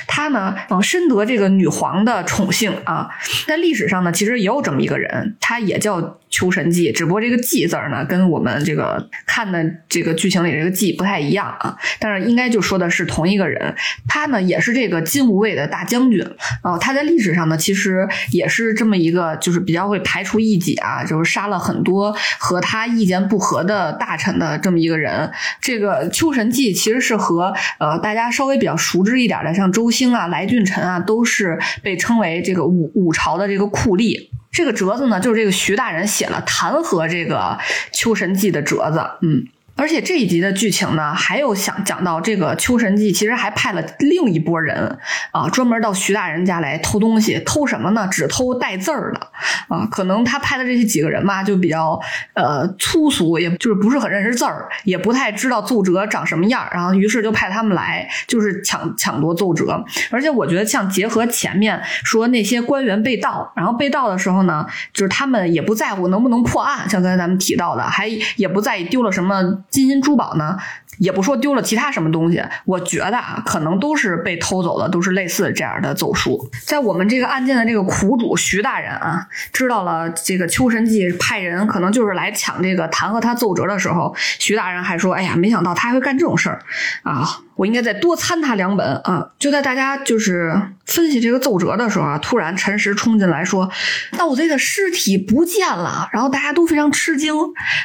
[0.07, 3.09] 他呢，嗯，深得这个女皇的宠幸啊。
[3.47, 11.75] 在历史上呢，其实也有这么一个人，他也叫秋神记，只不过这个记字儿呢，跟我们这个看的这个剧情里这个记不太一样啊。
[11.99, 13.75] 但是应该就说的是同一个人，
[14.07, 16.23] 他呢也是这个金吾卫的大将军
[16.61, 16.77] 啊。
[16.77, 25.31] 他在历史上呢，其实也是这么一个，就是比较会排除异己啊，就是杀了很多和他意见不合的大臣的这么一个人。
[25.59, 34.29] 这个秋神记其实是和呃大家稍微比较熟知一点的，像周兴啊、来俊臣啊，都是被称为这个武武朝的这个酷吏。
[34.51, 37.37] 这个折子呢，就是这个徐大人写了弹劾这个
[37.91, 39.47] 《秋神记》的折子，嗯。
[39.79, 44.99] 而且这一集的剧情呢，还有想讲到这个秋神记，其实还派了另一波人
[45.31, 47.39] 啊，专门到徐大人家来偷东西。
[47.45, 48.05] 偷什么呢？
[48.11, 49.31] 只偷带字儿的
[49.69, 49.87] 啊。
[49.89, 51.97] 可能他派的这些几个人吧，就比较
[52.33, 56.67] 呃粗俗，也就是不是很认识字儿，也不太知道奏折长什么样。
[56.73, 59.81] 然后于是就派他们来，就是抢抢夺奏折。
[60.11, 69.63] 而且我觉得，像结合前面说那些官员被盗，然后被盗的时候呢，就是他们也不在乎能不能破案，像刚才咱们提到的，还也不在意丢了什么。
[69.69, 70.57] 金银珠宝呢，
[70.97, 76.49] 也不说丢了其他什么东西，我觉得啊，可能都是被偷走的，都是类似这样的奏书。
[76.65, 86.61] 在我们这个案件的这个苦主徐大人啊，知道了这个秋神记派人可能就是来抢这个弹劾他奏折的时候，徐大人还说：“哎呀，没想到他还会干这种事儿
[87.03, 89.31] 啊。”我应该再多参他两本啊！
[89.37, 90.53] 就在大家就是
[90.85, 93.69] 分析这个奏折的时候啊，突然陈实冲进来说
[94.17, 97.35] ：“盗贼的尸体不见了。”然后大家都非常吃惊，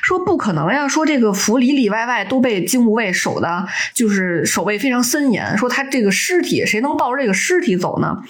[0.00, 0.86] 说：“不可能呀！
[0.86, 5.58] 说这个府里里外外都被金吾卫守的，就是守卫非常森严。
[5.58, 8.22] 说他这个尸体，谁能抱着这个尸体走呢？”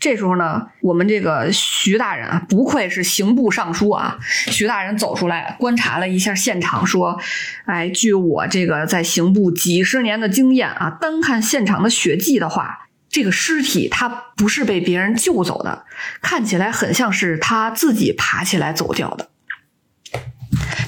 [0.00, 4.16] 这时候呢，我们这个徐大人啊，不愧是刑部尚书啊，
[4.46, 7.20] 徐大人走出来观察了一下现场，说
[7.66, 15.84] ：“哎，据我这个在刑部几十年的经验啊。”单看现场的血迹的话，这个尸体他不是被别人救走的，
[16.20, 19.30] 看起来很像是他自己爬起来走掉的。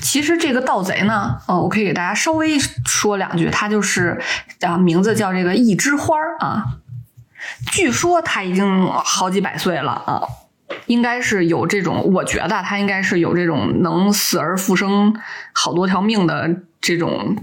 [0.01, 4.21] 其实这个盗贼呢，哦，我可以给大家稍微说两句，他就是
[4.61, 6.65] 啊，名字叫这个一枝花啊。
[7.73, 10.23] 据说他已经好几百岁了啊，
[10.87, 15.15] 应该是有这种，我觉得他应该是有这种能死而复生
[15.53, 17.37] 好多条命的这种。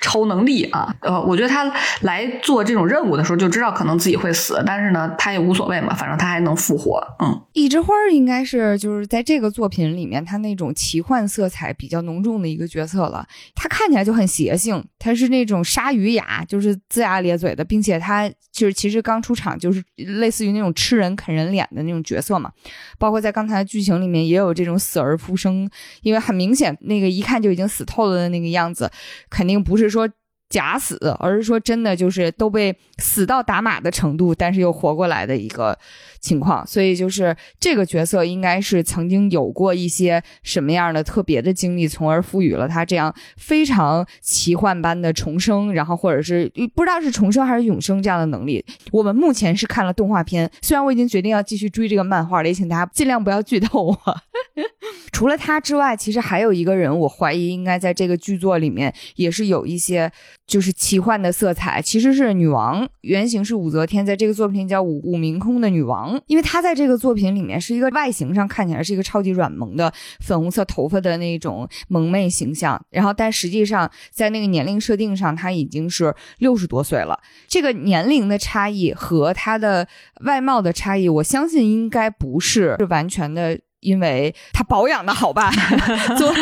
[0.00, 1.70] 超能力啊，呃，我觉得他
[2.02, 7.02] 来做这种任务的时候就知道可能自己会死，但是呢，他也无所谓嘛，反正他还能复活。
[7.18, 13.26] 嗯，一枝花应该是就是在这个作品里面，他那种奇幻色彩比较浓重的一个角色了。
[13.56, 22.52] 他看起来就很邪性，他是那种鲨鱼牙，就是龇牙咧嘴的，并且他就是其实刚出场就是类似于那种吃人啃人脸的那种角色嘛。
[22.98, 25.68] 包括在刚才剧情里面也有这种死而复生，
[26.02, 28.88] 因为很明显那个一看就已经死透了的那个样子，
[29.28, 29.87] 肯定不是。
[29.88, 30.08] 说
[30.48, 35.78] 假死，而是说真的就是都被死到打码的程度，但是又活过来的一个
[36.20, 36.66] 情况。
[36.66, 48.64] 所以就是这个角色应该是曾经有过一些什么样的特别的经历，从而赋予了他这样非常奇幻般的重生，然后或者是不知道是重生还是永生这样的能力。
[48.90, 54.14] 我们目前是看了动画片，虽然我已经决定要继续追这个漫画了，也请大家尽量不要剧透啊。
[55.12, 60.10] 除了他之外，其实还有一个人，我怀疑应该在这个剧作里面也是有一些
[60.48, 61.80] 就是奇幻的色彩。
[61.80, 77.20] 其实是女王原型是武则天，在这个作品叫武武明空的女王，因为她在这个作品里面是一个外形上看起来是一个超级软萌的粉红色头发的那种萌妹形象，然后但实际上在那个年龄设定上，她已经是六十多岁了。
[77.46, 79.86] 这个年龄的差异和她的
[80.24, 83.60] 外貌的差异，我相信应该不是完全的。
[83.80, 85.50] 因为他保养的好吧，
[86.18, 86.32] 做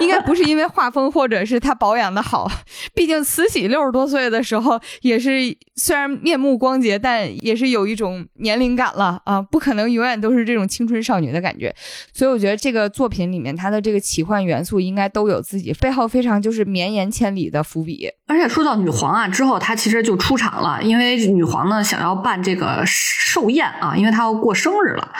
[0.00, 2.50] 应该不是因为画风，或者是他保养的好。
[2.94, 11.72] 毕竟慈禧六十多岁的时候，也是虽然面目光洁，但也是有一种年龄感了啊，不可能永远都是这种青春少女的感觉。
[12.12, 18.08] 所以我觉得这个作品里面，它的这个奇幻元素应该都有自己背后非常就是绵延千里的伏笔。
[18.26, 25.12] 而且说到女皇啊，之后她其实就出场了，因为女皇呢想要办这个寿宴啊，因为她要过生日了，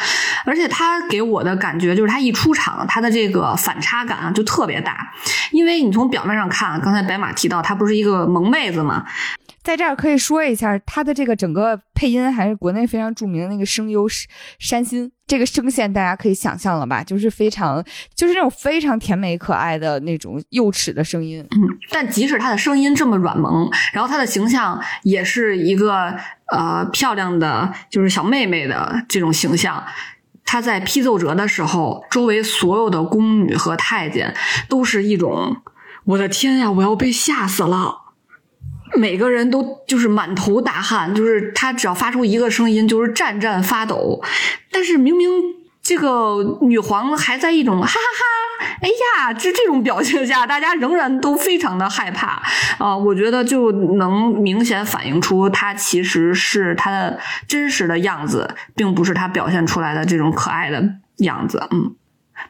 [0.44, 1.59] 而且她给我的。
[1.60, 5.12] 感觉就是他一出场，他的这个反差感啊就特别大，
[5.52, 9.04] 因为你从表面上看，刚才白马提到她不是一个萌妹子嘛，
[9.62, 14.08] 在这儿可以说一下，她的这个整个配音还是国内非常著名的那个声优
[14.58, 17.84] 山新，这个声线大家可以想象了吧，就是非常
[18.16, 21.46] 就是那种非常甜美可爱的那种幼齿的声音。
[21.50, 26.16] 嗯，但即使她的声音这么软萌，然后她的形象也是一个
[26.50, 29.84] 呃漂亮的就是小妹妹的这种形象。
[30.52, 34.34] 他在批奏折的时候，周围所有的宫女和太监
[34.68, 35.62] 都是一种
[36.06, 37.98] “我的天呀，我要被吓死了”，
[38.98, 44.20] 每个人都就是满头大汗，就是他只要发出一个声音，就是战战发抖。
[44.72, 45.59] 但是明明。
[45.90, 47.94] 这个女皇还在一种哈哈
[48.60, 52.40] 哈，哎呀，就这种表情下，大家仍然都非常的害怕
[52.78, 52.96] 啊！
[52.96, 57.18] 我觉得就能明显反映出她其实是她的
[57.48, 60.80] 真实的样子，并不是她表现出来的这种可爱的
[61.16, 61.66] 样子。
[61.72, 61.96] 嗯。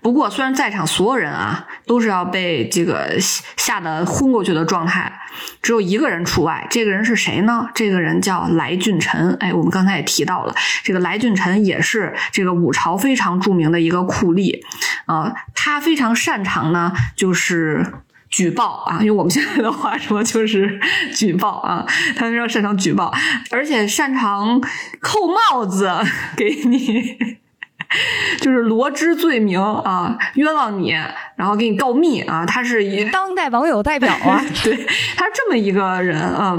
[0.02, 3.16] 不过，虽然在场所有人啊都是要被这个
[3.56, 5.12] 吓得昏过去的状态，
[5.60, 6.66] 只有一个人除外。
[6.70, 7.68] 这个人是谁呢？
[7.74, 9.36] 这个人叫来俊臣。
[9.40, 14.60] 哎，我们刚才也提到了，这个来俊臣也是这个武朝非常著名的一个酷吏
[15.06, 15.32] 啊。
[15.54, 17.84] 他非常擅长呢，就是
[18.30, 20.80] 举报啊，用我们现在的话说就是
[21.14, 21.84] 举报啊。
[22.16, 23.12] 他非常擅长举报，
[23.50, 24.60] 而且擅长
[25.00, 25.92] 扣帽子
[26.36, 27.39] 给你。
[28.40, 30.92] 就是罗织罪名啊，冤枉你，
[31.36, 32.46] 然后给你告密啊。
[32.46, 34.76] 他是以当代网友代表啊， 对，
[35.16, 36.56] 他是这么一个人啊。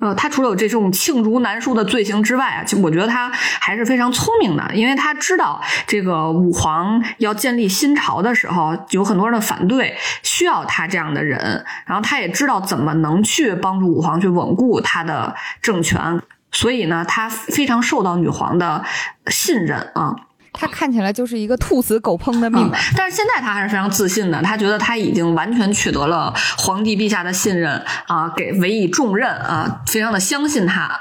[0.00, 11.38] 呃，他除了有这种罄竹难书的罪行之外啊，就我觉得他还是非常聪明的，因为他知道这个武皇要建立新朝的时候，有很多人的反对，需要他这样的人。
[11.84, 16.18] 然后他也知道怎么能去帮助武皇去稳固他的政权，
[16.50, 18.82] 所以呢，他非常受到女皇的
[19.26, 20.16] 信任啊。
[20.52, 24.42] 他看起来就是一个兔死狗烹的命，但是现在他还是非常自信的。
[24.42, 31.00] 他觉得他已经完全取得了皇帝陛下的信任啊，给委以重任啊，非常的相信他。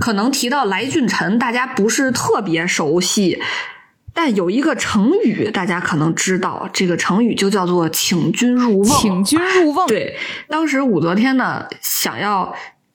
[0.00, 3.42] 可能提到来俊臣，大家不是特别熟悉，
[4.14, 8.84] 但有一个成语大家可能知道，这个成语就叫做“请君入瓮”。
[8.98, 9.86] 请君入瓮。
[9.88, 10.16] 对，
[10.48, 12.54] 当时武则天呢，想要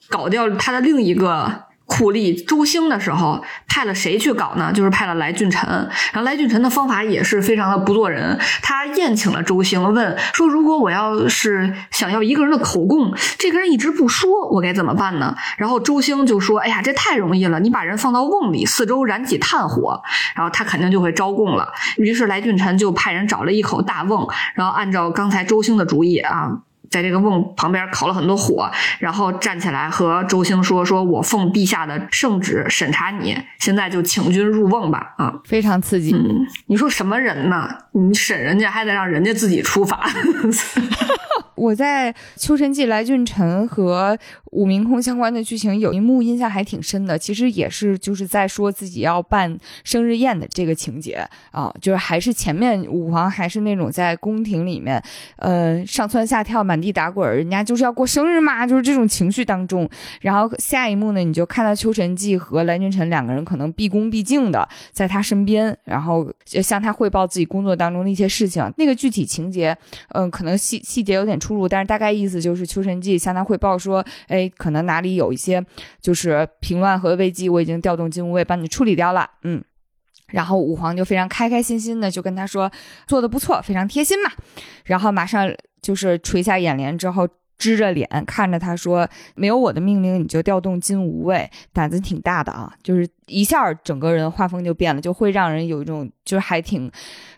[0.09, 1.65] 搞掉他的另一个。
[1.91, 4.71] 酷吏周兴的时候，派了谁去搞呢？
[4.73, 5.69] 就是派了来俊臣。
[6.13, 8.39] 然后来俊臣的方法也是非常的不做人。
[8.63, 20.01] 他宴请了周兴，问说：“如果我要是想要一个人的口供，这个人一直不说，我该怎么办呢？”然后周兴就说：“哎呀，这太容易了，你把人放到瓮里，四周燃起炭火，
[20.33, 24.25] 然后他肯定就会招供了。”于是来俊臣就派人找了一口大瓮，
[24.55, 26.61] 然后按照刚才周兴的主意啊。
[26.91, 28.69] 在这个瓮旁边烤了很多火，
[28.99, 36.13] 然后站起来和周兴说：“说我奉陛下的圣旨审查你，现在就请君入瓮吧。”啊，非常刺激。
[36.13, 37.67] 嗯，你说什么人呢？
[37.93, 40.05] 你审人家还得让人家自己出法。
[41.55, 44.17] 我在《秋神记》来俊臣和
[44.51, 55.01] 武明空相关的剧情有一幕印象还挺深的，其实也是就是在说自己要办生日宴的这个情节啊，就是还是前面武皇还是那种在宫廷里面，
[55.37, 59.89] 呃上蹿下跳满地打滚，人家就是要过生日嘛，就是这种情绪当中。
[60.21, 68.61] 然后下一幕呢，你就看到秋神记和来俊臣两个人可能毕恭毕敬的在他身边，然后向他汇报自己工作当中的一些事情。
[68.77, 69.75] 那个具体情节，
[70.09, 74.49] 嗯，可能细细节有点出入，但是大概意思就是秋神记向他汇报说，哎。
[74.57, 75.65] 可能哪里有一些
[75.99, 79.27] 就是平乱和危机，我已经调动金吾卫帮你处理掉了。
[79.41, 79.63] 嗯，
[80.27, 82.71] 然后武皇就非常开开心心的就跟他说，
[83.07, 84.29] 做的不错，非常贴心嘛。
[84.83, 87.27] 然后马上就是垂下眼帘之后，
[87.57, 92.71] 支着脸看着他说，没有我的命令你就调动金吾卫，胆子挺大的啊。
[92.83, 96.91] 就是一下整个人画风就变了，就会让人有一种就是还挺。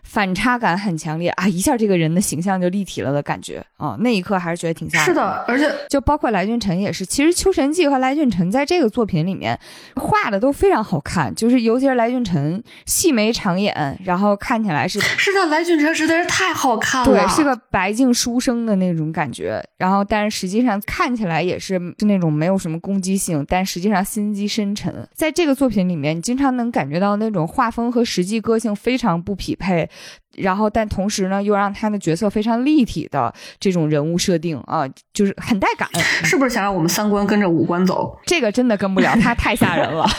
[0.06, 1.48] 反差感很强烈啊！
[1.48, 3.96] 一下这个人的形象就立体了的感觉啊！
[4.00, 5.06] 那一刻还是觉得挺吓人。
[5.06, 7.06] 是的，而且就包括来俊臣也是。
[7.06, 9.58] 其实《秋神记》和来俊臣在这个作品里面
[9.96, 19.60] 画的都非常好看，就是尤其是来俊臣细眉长眼，然后看起来是 是的，来俊臣实在是太好看了，对，是个白净书生的那种感觉。
[19.78, 25.08] 然后，但是实际上看起来也是是那种没有什么攻击性，但实际上心机深沉。
[25.14, 29.88] 在这个作品里面，你经常能感觉到那种画风和实际个性非常不匹配。
[30.36, 35.88] 然后，但同时呢，又让他的角色非常立体的这种人物设定啊，就是很带感。
[36.24, 38.18] 是不是想让我们三观跟着五官走？
[38.26, 40.04] 这个真的跟不了，他太吓人了。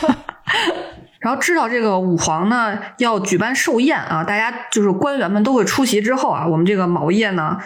[1.19, 7.57] 然后知道这个武皇呢要举办寿宴啊，大家就是官员们都会出席之后啊，我们这个毛叶呢。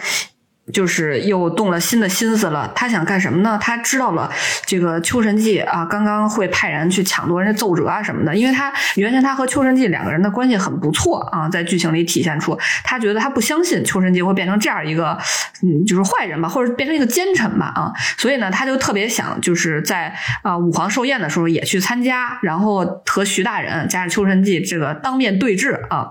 [0.72, 3.58] 就是又动了新的心思了，他想干什么呢？
[3.60, 4.30] 他知道了
[4.64, 15.18] 这个秋神记啊，刚刚会派人去抢夺人家奏折啊什么的，因为他原先他和秋神记两个人的关系很不错啊，在剧情里体现出，他觉得他不相信秋神记会变成这样一个，
[15.62, 26.10] 嗯，就是坏人吧，或者变成一个奸臣吧啊，所以呢，他就特别想就是在啊武皇寿宴的时候也去参加，然后和徐大人加上秋神记这个当面对质啊。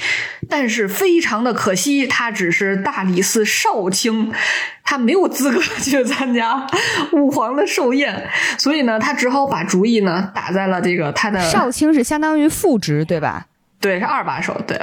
[0.48, 4.32] 但是非常的可惜，他只是大理寺少卿，
[4.84, 6.66] 他没有资格 去参加
[7.12, 8.28] 武皇的寿宴，
[8.58, 13.46] 所以呢，他只好把主意呢打在了这个他的少卿是相当于副职对吧？
[13.80, 14.80] 对，是二把手，对，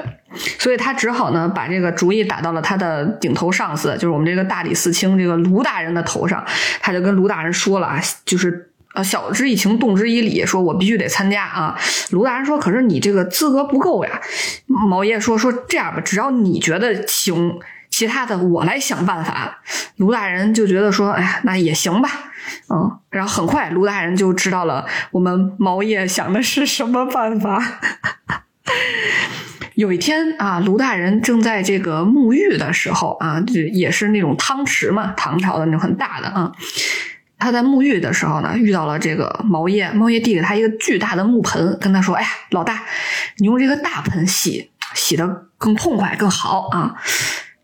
[0.59, 6.45] 所以他只好呢把这个主意打到了他的顶头上司，就是我们这个大理寺卿这个卢大人的头上，
[6.81, 8.69] 他就跟卢大人说了啊，就是。
[8.93, 11.77] 呃，晓之以情，动之以理，说我必须得参加啊。
[12.11, 14.21] 卢大人说：“可是你这个资格不够呀。”
[14.67, 17.59] 毛爷说：“说这样吧，只要你觉得行，
[17.89, 19.61] 其他的我来想办法。”
[19.97, 22.09] 卢大人就觉得说：“哎呀，那也行吧。”
[22.69, 27.79] 嗯，然后很快卢大人就知道了我们毛爷想的是什么办法。
[29.75, 36.51] 有一天啊，卢大人正在这个沐浴的时候啊，就也是那种汤池嘛，唐朝的那种很大的啊。
[37.43, 42.83] 他在沐浴的时候呢，遇到了这个毛爷，毛爷递给他一个巨大的木盆，跟他说：“哎呀，老大，
[43.37, 46.95] 你用这个大盆洗，洗的更痛快更好啊。”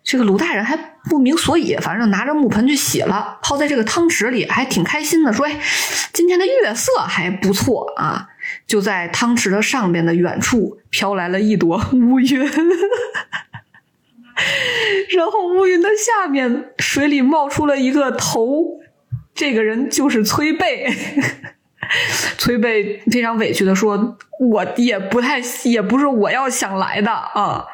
[0.03, 0.75] 这个鲁大人还
[1.07, 5.59] 不明所以，反正拿着木盆去洗了，泡在这个汤池里，还挺开心的，说：“哎，
[6.11, 8.27] 今天的月色还不错啊。”
[8.65, 12.39] 就在汤池的上边的远处飘来了一朵乌云，
[15.15, 18.78] 然后乌云的下面水里冒出了一个头。
[19.39, 20.85] 这个人就是崔贝，
[22.37, 27.65] 崔贝非常委屈的说：“我也不太，也不是我要想来的啊。”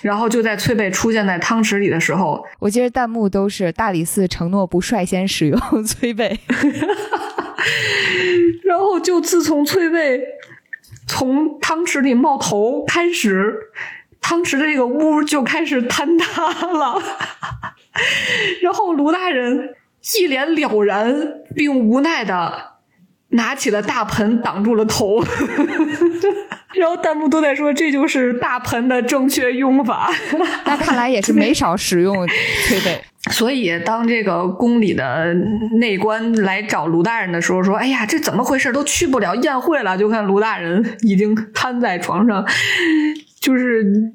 [0.00, 6.40] 然后就在崔贝出现在汤池里的时候，我记得弹幕都是大理寺承诺不率先使用崔贝，
[8.64, 10.22] 然后就自从崔贝
[11.06, 13.58] 从汤池里冒头开始，
[14.22, 16.98] 汤池的这个屋就开始坍塌了，
[18.62, 19.74] 然后卢大人。
[20.18, 21.14] 一脸了然
[21.54, 22.52] 并无奈的
[23.30, 25.22] 拿起了大盆挡住了头，
[26.74, 30.10] 然后弹幕都在说这就是大盆的正确用法。
[30.64, 33.00] 那看来也是没少使用推背。
[33.30, 35.34] 所以当这个宫里的
[35.78, 38.72] 内官来找卢大人的时候，说：“哎呀，这怎么回事？
[38.72, 42.44] 都去不了宴会了。”就看卢大人已经瘫在床上，
[43.40, 44.14] 就是。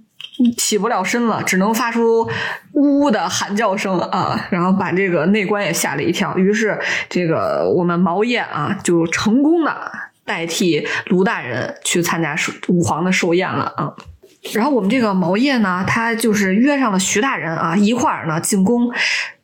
[0.58, 2.30] 起不了身了，只能发出
[2.74, 4.48] 呜呜的喊叫声啊！
[4.50, 6.38] 然后把这个内官也吓了一跳。
[6.38, 6.78] 于是，
[7.10, 9.92] 这个我们毛燕啊，就成功的
[10.26, 12.36] 代替卢大人去参加
[12.68, 13.94] 武皇的寿宴了啊！
[14.54, 18.92] 然后我们这个毛燕呢，他就是约上了徐大人啊，一块儿呢进宫。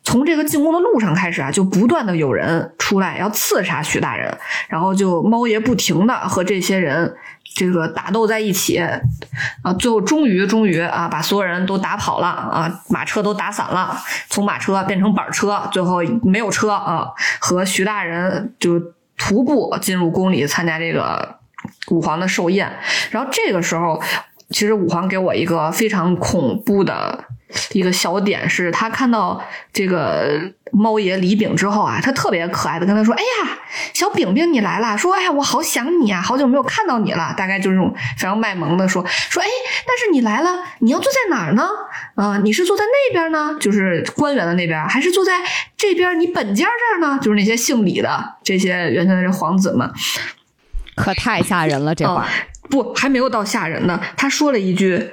[0.04, 4.36] 从这个进宫的路上开始啊，就不断的有人出来要刺杀徐大人，
[4.68, 7.16] 然后就猫爷不停的和这些人。
[7.53, 8.78] 这个打斗在一起
[9.61, 13.95] 啊，最后终于终于啊，把所有人都打跑了啊，马车都打散了，
[14.30, 17.07] 从马车变成板车，最后没有车啊，
[17.40, 18.80] 和徐大人就
[19.18, 21.38] 徒步进入宫里参加这个
[21.90, 22.72] 武皇的寿宴。
[23.11, 24.02] 然后这个时候，
[24.49, 27.26] 其实武皇给我一个非常恐怖的。
[27.72, 29.41] 一个小点是他看到
[29.73, 30.40] 这个
[30.72, 33.57] 猫爷李炳之后啊，他特别可爱的跟他说：“哎呀，
[33.94, 39.48] 小饼饼你来了。”说：“哎呀，我好想你啊，好久没有看到你了。”大概就是这种非常卖萌的说：“说哎，
[39.88, 41.68] 但是你来了，你要坐在哪儿呢？
[42.15, 45.34] 啊，你是坐在那边呢，就是官员的那边，还是坐在
[45.76, 47.19] 这边你本家这儿呢？
[47.22, 49.91] 就是那些姓李的这些原先的这皇子们，
[50.95, 51.94] 可太吓人了。
[51.94, 52.28] 这话
[52.69, 53.99] 不还没有到吓人呢。
[54.15, 55.11] 他说了一句。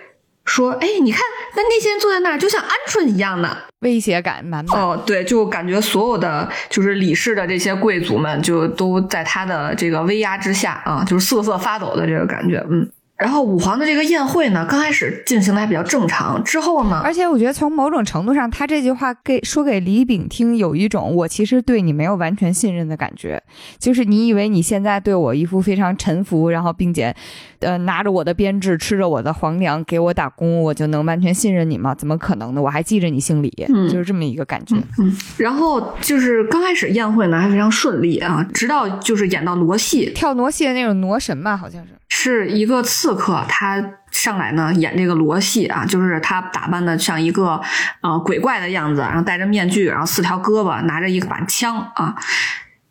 [0.49, 1.21] 说，哎，你看，
[1.55, 4.81] 那那些人坐在那儿，就像鹌鹑一样的，威胁感满满。
[4.81, 12.89] 哦，对，就感觉所有的就是李氏的这些贵族们，就都在他的这个威压之下啊，就是瑟瑟发抖的这个感觉，嗯。
[13.19, 23.43] 然后武皇的这个宴会呢，刚开始进行的还比较正常，之后呢，而且我觉得从某种程度上，他这句话给说给李炳听，有一种我其实对你没有完全信任的感觉，
[23.81, 27.13] 就是你以为你现在对我一副非常臣服，然后并且，
[27.61, 31.95] 呃，拿着我的编制，吃着我的皇粮，给我打工，我就能完全信任你吗？
[31.95, 32.63] 怎么可能呢？
[32.63, 33.51] 我还记着你姓李，
[33.91, 34.77] 就是这么一个感觉。
[34.99, 41.91] 嗯，然后就是刚开始宴会呢还非常顺利啊，直到就是演到傩戏，跳傩戏的那种傩神吧，好像是。
[42.11, 47.61] 是一个刺客，他上来呢演这个罗戏啊，就是他打扮的像一个
[48.01, 52.17] 呃鬼怪的样子，然后戴着面具，然后四条胳膊，拿着一把枪啊。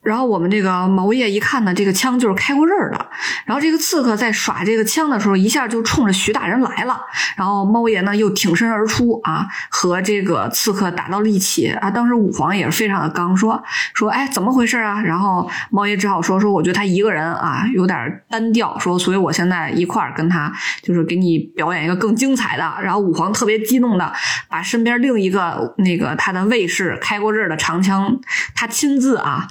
[0.08, 3.10] 然后我们这个毛爷一看呢，这个枪就是开过刃的。
[3.44, 6.98] 然后这个刺客在耍这个枪的时候，一下就冲着徐大人来了。
[7.36, 11.92] 然后猫爷呢又挺身而出啊，和这个刺客打到了一起啊。
[11.92, 13.62] 当时武皇也是非常的刚，说
[13.94, 15.02] 说哎怎么回事啊？
[15.02, 20.50] 然后猫爷只好说说我觉得他一个人啊有点单调，说所以我现在一块儿跟他
[20.82, 22.64] 就是给你表演一个更精彩的。
[22.82, 24.14] 然后武皇特别激动的
[24.48, 28.18] 把身边另一个那个他的卫士开过刃的长枪，
[28.56, 29.46] 他亲自啊。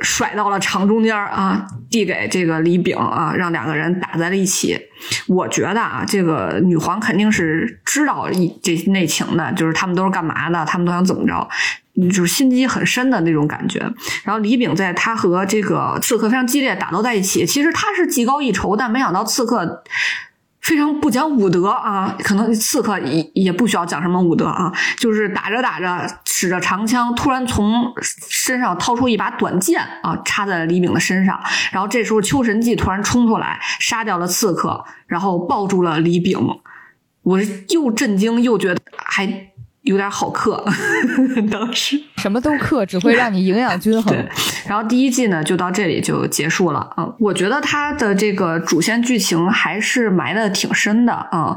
[0.00, 4.78] 甩到了场中间啊，递给这个李炳啊，让两个人打在了一起。
[5.26, 8.28] 我觉得啊，这个女皇肯定是知道
[8.62, 11.48] 这内情的，就是他们都是干嘛的，他们都想怎么着，
[12.08, 13.78] 就是心机很深的那种感觉。
[14.24, 19.82] 然后李炳在他和这个刺客非常激烈打斗在一起，其实他是技高一筹，但没想到刺客。
[20.66, 31.40] 非常不讲武德啊，可能刺客也也不需要讲什么武德啊，就是打着打着，使着长枪，突然从身上掏出一把短剑啊，插在了李炳的身上。
[31.70, 36.36] 然后这时候秋神记突然冲出来，杀掉了刺客，然后抱住了李炳。
[37.22, 39.52] 我又震惊又觉得还。
[39.86, 40.62] 有点好嗑，
[41.50, 44.12] 当时什么都嗑，只会让你营养均衡。
[44.12, 44.28] 对，
[44.68, 47.08] 然后第一季呢就到这里就结束了啊。
[47.20, 51.56] 我觉得它的这个主线剧情还是埋的挺深的啊，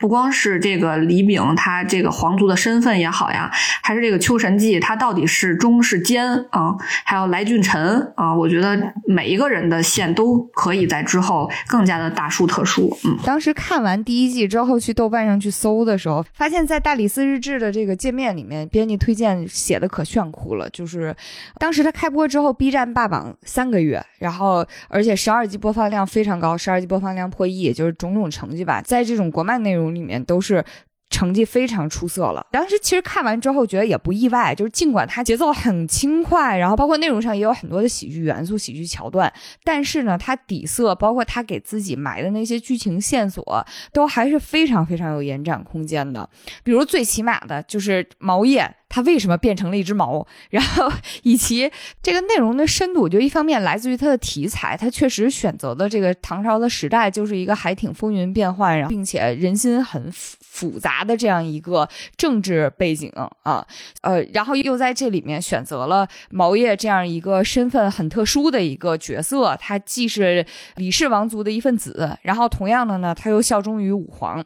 [0.00, 3.48] 不光是这个李炳他这个皇族的身份也好呀，
[3.82, 6.74] 还是这个秋神记他到底是忠是奸啊，
[7.04, 8.76] 还有来俊臣啊，我觉得
[9.06, 12.98] 每一个人的线都可以在之后更加的大书特书。
[13.04, 17.67] 嗯，当时看完第一季之后去豆瓣上去搜的时候，发现在大理寺日志的。
[17.70, 20.68] 这个界面里面，编辑推荐写的可炫酷了。
[20.70, 21.14] 就是
[21.58, 30.64] 当时他开播之后，B 站霸榜三个月，然后而且十二集播放量非常高，十二集播放量破亿，就是种种成绩吧，在这种国漫内容里面都是。
[31.10, 32.46] 成绩非常出色了。
[32.50, 39.32] 当时其实看完之后觉得也不意外，就是尽管它节奏很轻快，然后包括内容上也有很多的喜剧元素、喜剧桥段，
[39.64, 46.28] 但是呢，它底色包括他给自己埋的那些剧情线索，都还是非常非常有延展空间的。
[46.62, 48.74] 比如最起码的就是毛叶。
[48.90, 50.26] 它为什么变成了一只毛？
[50.48, 50.90] 然后
[51.22, 51.70] 以及
[52.02, 60.10] 这个内容的深度，就一方面来自于它的题材，它确实选择的这个唐朝的时代就是一个还挺风云变幻，然后并且人心很
[60.58, 63.12] 复杂的这样一个政治背景
[63.44, 63.64] 啊，
[64.02, 70.44] 呃，然后又在这里面选择了毛叶这样一个身份很特殊的一个角色，他既是
[70.74, 74.44] 李氏王族的一份子，然后同样的呢，他又效忠于武皇。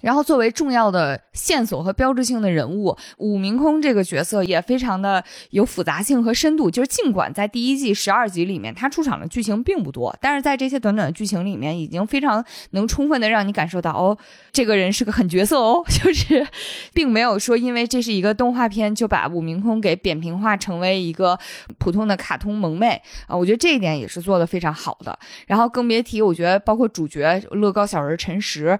[0.00, 6.70] 然后作为重要的线索和标志性的人物，武明空这个角色也非常的有复杂性和深度。
[6.70, 14.16] 就是尽管在第一季十二集里面，他出场的剧情并不多，但是在这些短短的剧情里面，已经非常能充分的让你感受到，哦，
[14.52, 15.84] 这个人是个狠角色哦。
[15.88, 16.46] 就是，
[16.94, 21.38] 并没有说因为这是一个动画片就把武明空给扁平化成为一个
[21.78, 23.36] 普通的卡通萌妹啊。
[23.36, 25.18] 我觉得这一点也是做的非常好的。
[25.46, 28.78] 然后更别提，我觉得包括主角乐高小人陈实。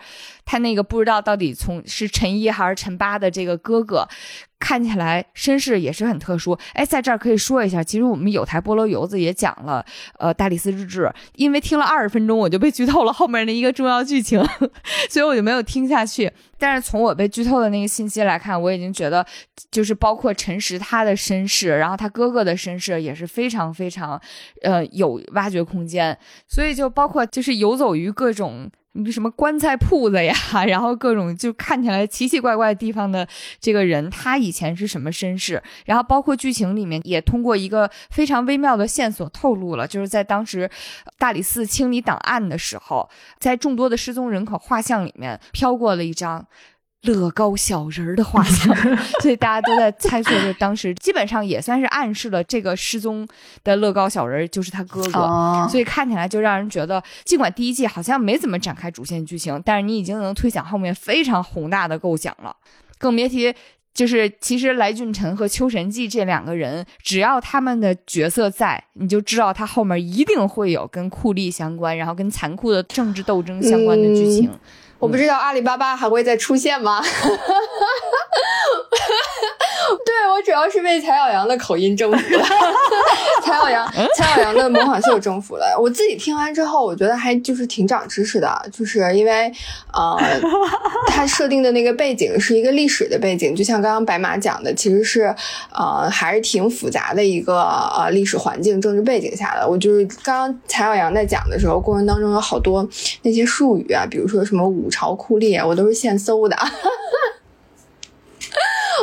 [0.51, 4.05] 他那个不知道到底从是陈一还是陈八的这个哥哥，
[4.59, 6.59] 看起来身世也是很特殊。
[6.72, 9.86] 哎，在这儿可以说一下，其实我们有台菠萝油子也讲了，
[10.18, 14.44] 呃，大理寺日志，因为听了二十分钟我就被剧透了后面的一个重要剧情，
[15.09, 16.28] 所以我就没有听下去。
[16.59, 19.24] 但是从我被剧透的那个信息来看，我已经觉得，
[19.70, 24.20] 就是包括陈实他的身世，然后他哥哥的身世也是非常非常，
[24.62, 26.18] 呃，有挖掘空间。
[26.48, 28.68] 所以就包括就是游走于各种。
[29.12, 30.35] 什么棺材铺子呀，
[30.67, 33.27] 然后各种就看起来奇奇怪怪的地方的
[33.61, 35.62] 这个人，他以前是什么身世？
[35.87, 40.69] 然后包括剧情里面也通过一个非常微妙的线索透露了，就是在当时
[41.19, 43.09] 大理寺清理档案的时候，
[43.39, 46.47] 在众多的失踪人口画像里面飘过了一张。
[47.02, 48.77] 乐高小人儿的画像，
[49.22, 53.27] 所以大家都在猜测，就当时基本上也算是暗示了这个失踪
[53.64, 62.55] 的乐高小人就是他哥哥，所以看起来就让人觉得，尽管第一季好像没怎么展开主线剧情，但是你已经能推想后面非常宏大的构想了。
[62.98, 63.55] 更别提，
[63.94, 74.51] 就是其实来俊臣和秋神记这两个人，只要他们的角色在，你就知道他后面一定会有跟酷吏相关，然后跟残酷的政治斗争相关的剧情。
[75.01, 77.02] 我不知道阿里巴巴还会再出现吗？
[80.05, 82.45] 对我主要是被蔡小阳的口音征服了，
[83.43, 85.77] 蔡小阳蔡小阳的模仿秀征服了。
[85.81, 89.53] 我自己听完之后，我觉得还就是挺长知识的，就是因为
[89.93, 90.19] 呃，
[91.09, 95.35] 他设定的那个背景是一个历史的背景，就像刚刚白马讲的，其实是
[95.73, 97.61] 呃还是挺复杂的一个
[97.97, 99.69] 呃历史环境、政治背景下的。
[99.69, 102.89] 我就是刚刚蔡小阳在讲的时候，过程当中有好多
[103.23, 106.57] 那些术语啊，比如说什么五朝酷吏，我都是现搜的。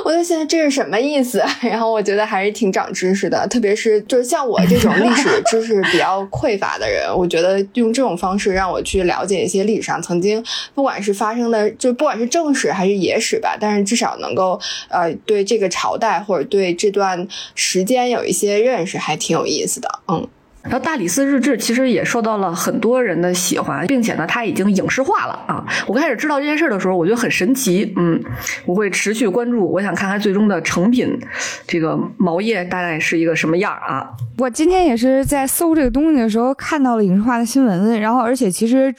[0.05, 1.43] 我就现在这是什么意思？
[1.61, 10.43] 然后我觉得还是挺长知识的，特别是就是像我这种历史知识比较匮乏的人，我觉得用这种方式让我去了解一些历史上曾经
[10.73, 14.59] 不管是发生的，就不管是正史还是野史吧，但是至少能够
[14.89, 20.27] 呃对这个朝代或者对这段时间有一些认识，还挺有意思的，嗯。
[20.69, 25.65] 然后《大理寺日志》其实也受到了很多人的喜欢，并且呢，它已经影视化了啊！
[25.87, 28.21] 我开始知道这件事儿的时候，我觉得很神奇，嗯，
[28.65, 31.17] 我会持续关注，我想看看最终的成品，
[31.65, 34.09] 这个毛叶大概是一个什么样啊？
[34.37, 38.93] 我今天也是在搜这个东西的时候看到了影视化的新闻，然后而且其实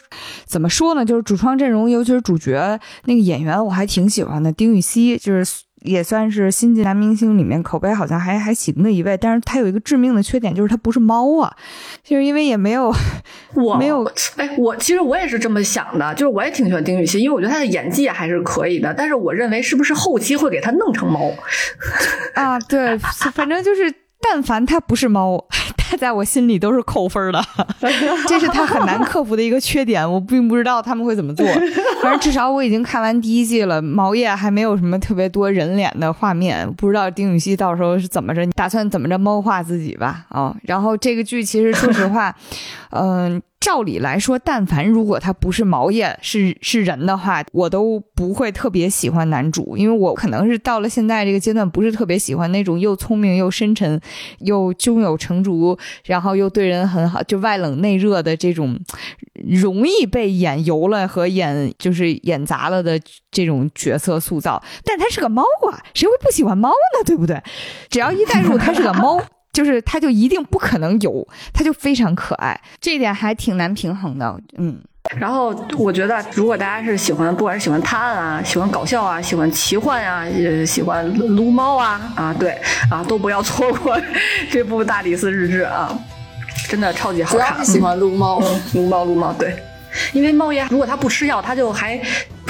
[0.46, 5.67] 怎么说呢，就是主创阵容，尤其是主角那个演员，我还挺喜欢的，丁禹兮就是。
[5.82, 11.54] 也算是新晋男明星里面口碑好像还还行的一位，但是他有一个致命的缺点，就是他不是猫啊，
[12.02, 12.92] 就是因为也没有
[13.54, 14.04] 我没有
[14.36, 21.32] 哎，我其实我也是这么想的，就是我也挺喜欢丁禹兮，因为我觉得他的演技还是可以的，但是我认为是不是后期会给他弄成猫？
[22.34, 23.94] 啊，对，反正就是。
[24.20, 25.46] 但凡他不是猫，
[25.88, 27.42] 它 在我心里都是扣分的，
[28.28, 30.10] 这是他很难克服的一个缺点。
[30.10, 31.46] 我并不知道他们会怎么做，
[32.02, 33.80] 反正至少我已经看完第一季了。
[33.80, 40.26] 毛叶还没有什么特别多人脸的画面，不知道丁禹兮到时候是怎么着，你打算怎么着猫化自己吧？
[40.28, 42.34] 啊，然后这个剧其实说实话，
[42.90, 43.40] 嗯。
[43.60, 54.00] 照理来说，但凡如果他不是毛叶是是人的话，我都不会特别喜欢男主，因为我可能是到了现在这个阶段，不是特别喜欢那种又聪明又深沉，
[54.40, 58.78] 又胸有成竹，然后又对人很好，就外冷内热的这种，
[59.34, 62.98] 容易被演油了和演就是演砸了的
[63.30, 64.62] 这种角色塑造。
[64.84, 67.04] 但他是个猫啊，谁会不喜欢猫呢？
[67.04, 67.42] 对不对？
[67.90, 69.20] 只要一带入他是个猫。
[69.58, 74.78] 就是它就一定不可能有，它就非常可爱，这一点还挺难平衡的，嗯。
[75.18, 82.56] 然后我觉得，如果大家是喜欢，不管是喜欢探案啊，喜欢搞笑啊，喜欢奇幻啊，也喜欢撸猫啊，啊，对，
[82.88, 84.00] 啊，都不要错过
[84.48, 85.92] 这部《大理寺日志》啊，
[86.68, 87.52] 真的超级好看。
[87.52, 88.40] 主要是喜欢撸猫，
[88.74, 89.60] 撸猫撸猫，对。
[90.12, 92.00] 因为猫爷如果它不吃药，它就还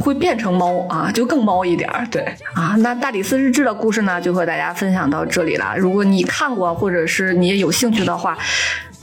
[0.03, 2.07] 会变成猫啊，就更猫一点儿。
[2.11, 2.23] 对
[2.55, 5.77] 啊，那大理寺日志的故事呢，就和大家分享到这里了。
[5.77, 8.37] 如果你看过，或者是你也有兴趣的话，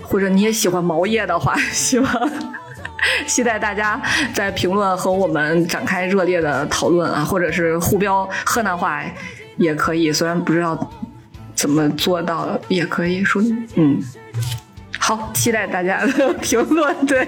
[0.03, 2.31] 或者你也喜欢毛爷的话， 希望
[3.27, 4.01] 期待大家
[4.33, 9.03] 在评论和我们展开热烈的讨论啊，或者是互标河南话
[9.57, 10.91] 也可以，虽然不知道
[11.53, 13.41] 怎么做到，也可以说
[13.75, 14.01] 嗯。
[14.99, 17.05] 好，期待大家的评论。
[17.05, 17.27] 对，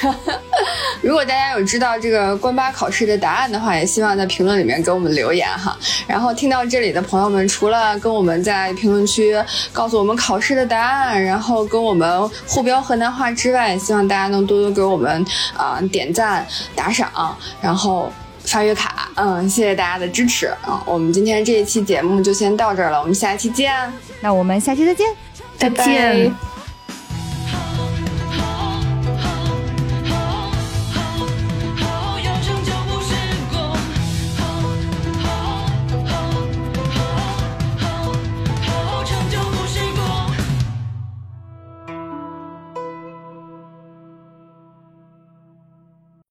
[1.02, 5.76] 如果大家有知道这个关八考试的答案的话，也希望在评论里面给我们留言哈。
[6.06, 9.36] 然后听到这里的朋友们，除了跟我们在评论区
[9.72, 15.24] 告诉我们考试的答案，然后跟我们互标河南话之外，希望大家能多多给我们
[15.56, 18.12] 啊点赞、打赏，然后
[18.44, 19.08] 发月卡。
[19.14, 20.82] 嗯，谢谢大家的支持啊。
[20.86, 23.72] 我们今天这一期节目就先到这儿了，我们下期见。
[24.20, 25.29] 那我们下期再见。
[25.60, 26.34] 再见。